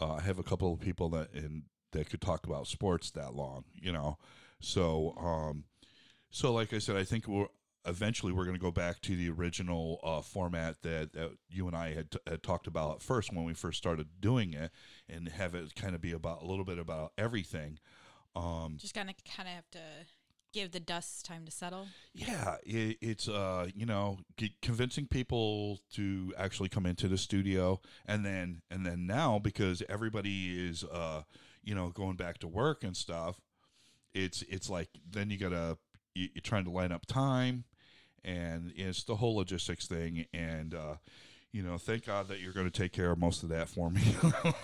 uh, 0.00 0.14
I 0.14 0.20
have 0.22 0.38
a 0.38 0.42
couple 0.42 0.72
of 0.72 0.80
people 0.80 1.08
that 1.10 1.32
in 1.32 1.62
that 1.92 2.10
could 2.10 2.20
talk 2.20 2.46
about 2.46 2.66
sports 2.66 3.10
that 3.12 3.34
long, 3.34 3.64
you 3.80 3.92
know. 3.92 4.18
So, 4.60 5.14
um, 5.18 5.64
so, 6.30 6.52
like 6.52 6.72
I 6.72 6.78
said, 6.78 6.96
I 6.96 7.04
think 7.04 7.28
we're 7.28 7.46
eventually 7.86 8.32
we're 8.32 8.44
going 8.44 8.56
to 8.56 8.62
go 8.62 8.70
back 8.70 9.00
to 9.02 9.16
the 9.16 9.28
original 9.30 10.00
uh, 10.02 10.20
format 10.20 10.82
that, 10.82 11.12
that, 11.12 11.32
you 11.48 11.66
and 11.66 11.76
I 11.76 11.94
had, 11.94 12.10
t- 12.10 12.18
had 12.26 12.42
talked 12.42 12.66
about 12.66 13.02
first 13.02 13.32
when 13.32 13.44
we 13.44 13.54
first 13.54 13.78
started 13.78 14.08
doing 14.20 14.52
it, 14.54 14.70
and 15.08 15.28
have 15.28 15.54
it 15.54 15.74
kind 15.74 15.94
of 15.94 16.00
be 16.00 16.12
about 16.12 16.42
a 16.42 16.46
little 16.46 16.64
bit 16.64 16.78
about 16.78 17.12
everything. 17.18 17.78
Um, 18.34 18.76
Just 18.78 18.94
kind 18.94 19.10
of 19.10 19.16
kind 19.24 19.48
of 19.48 19.54
have 19.54 19.70
to 19.72 19.80
give 20.52 20.70
the 20.70 20.80
dust 20.80 21.26
time 21.26 21.44
to 21.44 21.50
settle. 21.50 21.88
Yeah, 22.14 22.56
it, 22.64 22.98
it's 23.00 23.28
uh, 23.28 23.68
you 23.74 23.86
know, 23.86 24.18
convincing 24.62 25.06
people 25.06 25.80
to 25.94 26.32
actually 26.38 26.68
come 26.68 26.86
into 26.86 27.08
the 27.08 27.18
studio, 27.18 27.80
and 28.06 28.24
then 28.24 28.62
and 28.70 28.86
then 28.86 29.06
now 29.06 29.38
because 29.38 29.82
everybody 29.88 30.68
is 30.68 30.84
uh, 30.84 31.22
you 31.64 31.74
know, 31.74 31.90
going 31.90 32.16
back 32.16 32.38
to 32.38 32.48
work 32.48 32.84
and 32.84 32.96
stuff. 32.96 33.40
It's 34.14 34.42
it's 34.42 34.70
like 34.70 34.88
then 35.10 35.30
you 35.30 35.38
gotta 35.38 35.76
you, 36.14 36.28
are 36.36 36.40
trying 36.40 36.64
to 36.64 36.70
line 36.70 36.92
up 36.92 37.06
time, 37.06 37.64
and 38.24 38.72
it's 38.76 39.04
the 39.04 39.16
whole 39.16 39.36
logistics 39.36 39.86
thing. 39.86 40.26
And 40.32 40.74
uh, 40.74 40.96
you 41.52 41.62
know, 41.62 41.78
thank 41.78 42.06
God 42.06 42.28
that 42.28 42.40
you're 42.40 42.52
going 42.52 42.70
to 42.70 42.72
take 42.72 42.92
care 42.92 43.10
of 43.10 43.18
most 43.18 43.42
of 43.42 43.48
that 43.50 43.68
for 43.68 43.90
me. 43.90 44.02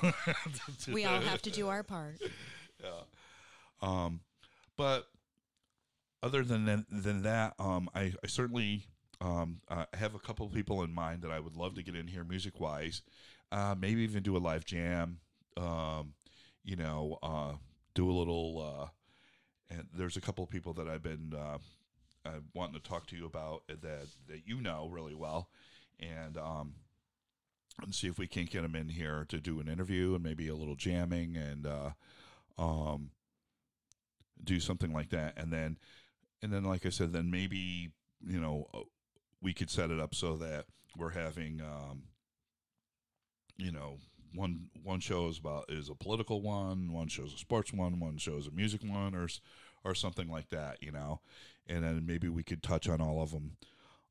we 0.92 1.04
all 1.04 1.20
have 1.20 1.42
to 1.42 1.50
do 1.50 1.68
our 1.68 1.82
part. 1.82 2.20
Yeah. 2.82 3.02
Um, 3.82 4.20
but 4.78 5.06
other 6.22 6.42
than 6.42 6.86
than 6.90 7.22
that, 7.24 7.52
um, 7.58 7.90
I, 7.94 8.14
I 8.24 8.26
certainly 8.26 8.86
um, 9.20 9.60
I 9.68 9.84
have 9.92 10.14
a 10.14 10.18
couple 10.18 10.46
of 10.46 10.54
people 10.54 10.82
in 10.82 10.90
mind 10.90 11.20
that 11.20 11.30
I 11.30 11.40
would 11.40 11.58
love 11.58 11.74
to 11.74 11.82
get 11.82 11.94
in 11.94 12.06
here 12.06 12.24
music 12.24 12.58
wise. 12.58 13.02
Uh, 13.52 13.74
maybe 13.78 14.00
even 14.00 14.22
do 14.22 14.34
a 14.34 14.38
live 14.38 14.64
jam. 14.64 15.18
Um, 15.58 16.14
you 16.64 16.76
know, 16.76 17.18
uh, 17.22 17.52
do 17.94 18.10
a 18.10 18.14
little 18.14 18.80
uh, 18.80 18.88
and 19.70 19.86
there's 19.96 20.16
a 20.16 20.20
couple 20.20 20.42
of 20.44 20.50
people 20.50 20.72
that 20.74 20.88
I've 20.88 21.02
been 21.02 21.34
uh, 22.24 22.28
uh, 22.28 22.33
wanting 22.54 22.80
to 22.80 22.88
talk 22.88 23.06
to 23.09 23.16
you 23.16 23.26
about 23.26 23.62
that 23.68 24.06
that 24.28 24.42
you 24.46 24.61
know 24.61 24.88
really 24.90 25.14
well, 25.14 25.48
and 25.98 26.37
um, 26.37 26.74
and 27.83 27.94
see 27.94 28.09
if 28.09 28.18
we 28.18 28.26
can't 28.26 28.50
get 28.50 28.62
them 28.62 28.74
in 28.74 28.88
here 28.88 29.26
to 29.28 29.38
do 29.38 29.61
an 29.61 29.68
interview 29.68 30.14
and 30.14 30.22
maybe 30.22 30.48
a 30.48 30.54
little 30.54 30.76
jamming 30.76 31.37
and 31.37 31.66
uh, 31.66 31.90
um, 32.59 33.11
do 34.42 34.61
something 34.61 34.92
like 34.92 35.11
that, 35.11 35.35
and 35.37 35.52
then 35.52 35.78
and 36.42 36.52
then 36.52 36.64
like 36.64 36.87
I 36.87 36.90
said, 36.90 37.12
then 37.12 37.30
maybe 37.30 37.90
you 38.26 38.40
know 38.40 38.66
uh, 38.74 38.80
we 39.42 39.52
could 39.54 39.70
set 39.70 39.90
it 39.90 40.00
up 40.00 40.14
so 40.14 40.37
that 40.37 40.66
we're 40.96 41.11
having 41.11 41.61
um, 41.61 42.02
you 43.56 43.72
know 43.72 43.98
one 44.35 44.68
one 44.83 45.00
show 45.00 45.28
is 45.28 45.38
about 45.38 45.66
is 45.68 45.88
a 45.88 45.94
political 45.94 46.40
one, 46.40 46.92
one 46.92 47.09
shows 47.09 47.35
a 47.35 47.38
sports 47.38 47.72
one, 47.72 48.00
one 48.00 48.18
shows 48.18 48.46
a 48.46 48.50
music 48.50 48.83
one, 48.85 49.14
or 49.14 49.28
or 49.85 49.94
something 49.94 50.28
like 50.28 50.50
that, 50.50 50.83
you 50.83 50.92
know, 50.92 51.20
and 51.70 51.85
then 51.85 52.04
maybe 52.04 52.28
we 52.28 52.42
could 52.42 52.62
touch 52.62 52.88
on 52.88 53.00
all 53.00 53.22
of 53.22 53.30
them. 53.30 53.56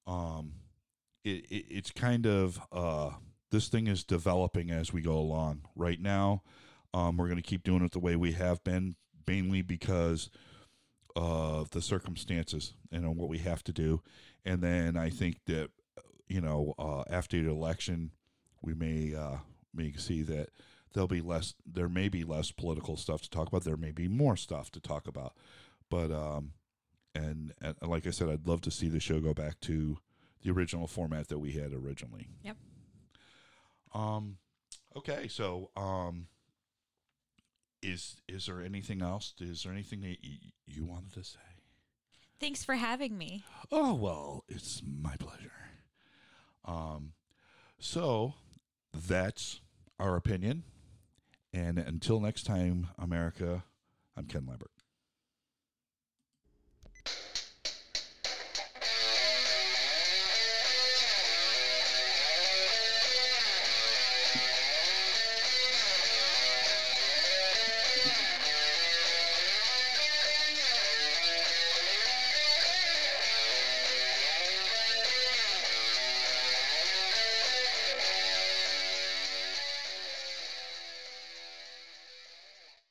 Um, 0.07 0.53
it, 1.23 1.45
it 1.49 1.65
it's 1.69 1.91
kind 1.91 2.25
of 2.25 2.59
uh, 2.71 3.11
this 3.51 3.67
thing 3.67 3.87
is 3.87 4.03
developing 4.03 4.71
as 4.71 4.93
we 4.93 5.01
go 5.01 5.17
along. 5.17 5.61
Right 5.75 6.01
now, 6.01 6.43
um, 6.93 7.17
we're 7.17 7.27
going 7.27 7.41
to 7.41 7.43
keep 7.43 7.63
doing 7.63 7.83
it 7.83 7.91
the 7.91 7.99
way 7.99 8.15
we 8.15 8.31
have 8.33 8.63
been, 8.63 8.95
mainly 9.27 9.61
because 9.61 10.29
of 11.15 11.71
the 11.71 11.81
circumstances 11.81 12.73
and 12.91 13.17
what 13.17 13.29
we 13.29 13.39
have 13.39 13.63
to 13.65 13.73
do. 13.73 14.01
And 14.45 14.61
then 14.61 14.95
I 14.95 15.09
think 15.09 15.39
that 15.45 15.69
you 16.27 16.41
know 16.41 16.73
uh, 16.79 17.03
after 17.09 17.41
the 17.41 17.49
election, 17.49 18.11
we 18.61 18.73
may 18.73 19.13
uh, 19.13 19.37
may 19.73 19.93
see 19.93 20.21
that 20.23 20.49
there'll 20.93 21.07
be 21.07 21.21
less 21.21 21.53
there 21.65 21.89
may 21.89 22.09
be 22.09 22.23
less 22.23 22.51
political 22.51 22.97
stuff 22.97 23.21
to 23.21 23.29
talk 23.29 23.47
about 23.47 23.63
there 23.63 23.77
may 23.77 23.91
be 23.91 24.07
more 24.07 24.35
stuff 24.35 24.71
to 24.71 24.79
talk 24.79 25.07
about 25.07 25.33
but 25.89 26.11
um 26.11 26.51
and, 27.25 27.53
and 27.61 27.75
like 27.89 28.05
i 28.07 28.11
said 28.11 28.29
i'd 28.29 28.47
love 28.47 28.61
to 28.61 28.71
see 28.71 28.89
the 28.89 28.99
show 28.99 29.19
go 29.19 29.33
back 29.33 29.59
to 29.59 29.97
the 30.41 30.51
original 30.51 30.87
format 30.87 31.27
that 31.27 31.39
we 31.39 31.51
had 31.51 31.73
originally 31.73 32.27
yep 32.43 32.55
um 33.93 34.37
okay 34.95 35.27
so 35.27 35.69
um 35.75 36.27
is 37.81 38.17
is 38.27 38.45
there 38.45 38.61
anything 38.61 39.01
else 39.01 39.33
is 39.39 39.63
there 39.63 39.71
anything 39.73 40.01
that 40.01 40.17
y- 40.23 40.51
you 40.65 40.85
wanted 40.85 41.13
to 41.13 41.23
say 41.23 41.39
Thanks 42.39 42.63
for 42.63 42.75
having 42.75 43.17
me. 43.17 43.43
Oh, 43.69 43.93
well, 43.95 44.45
it's 44.47 44.81
my 44.81 45.17
pleasure. 45.17 45.51
Um, 46.63 47.11
so 47.79 48.35
that's 48.93 49.59
our 49.99 50.15
opinion. 50.15 50.63
And 51.51 51.77
until 51.77 52.21
next 52.21 52.43
time, 52.45 52.87
America, 52.97 53.65
I'm 54.15 54.23
Ken 54.23 54.45
Lambert. 54.47 54.71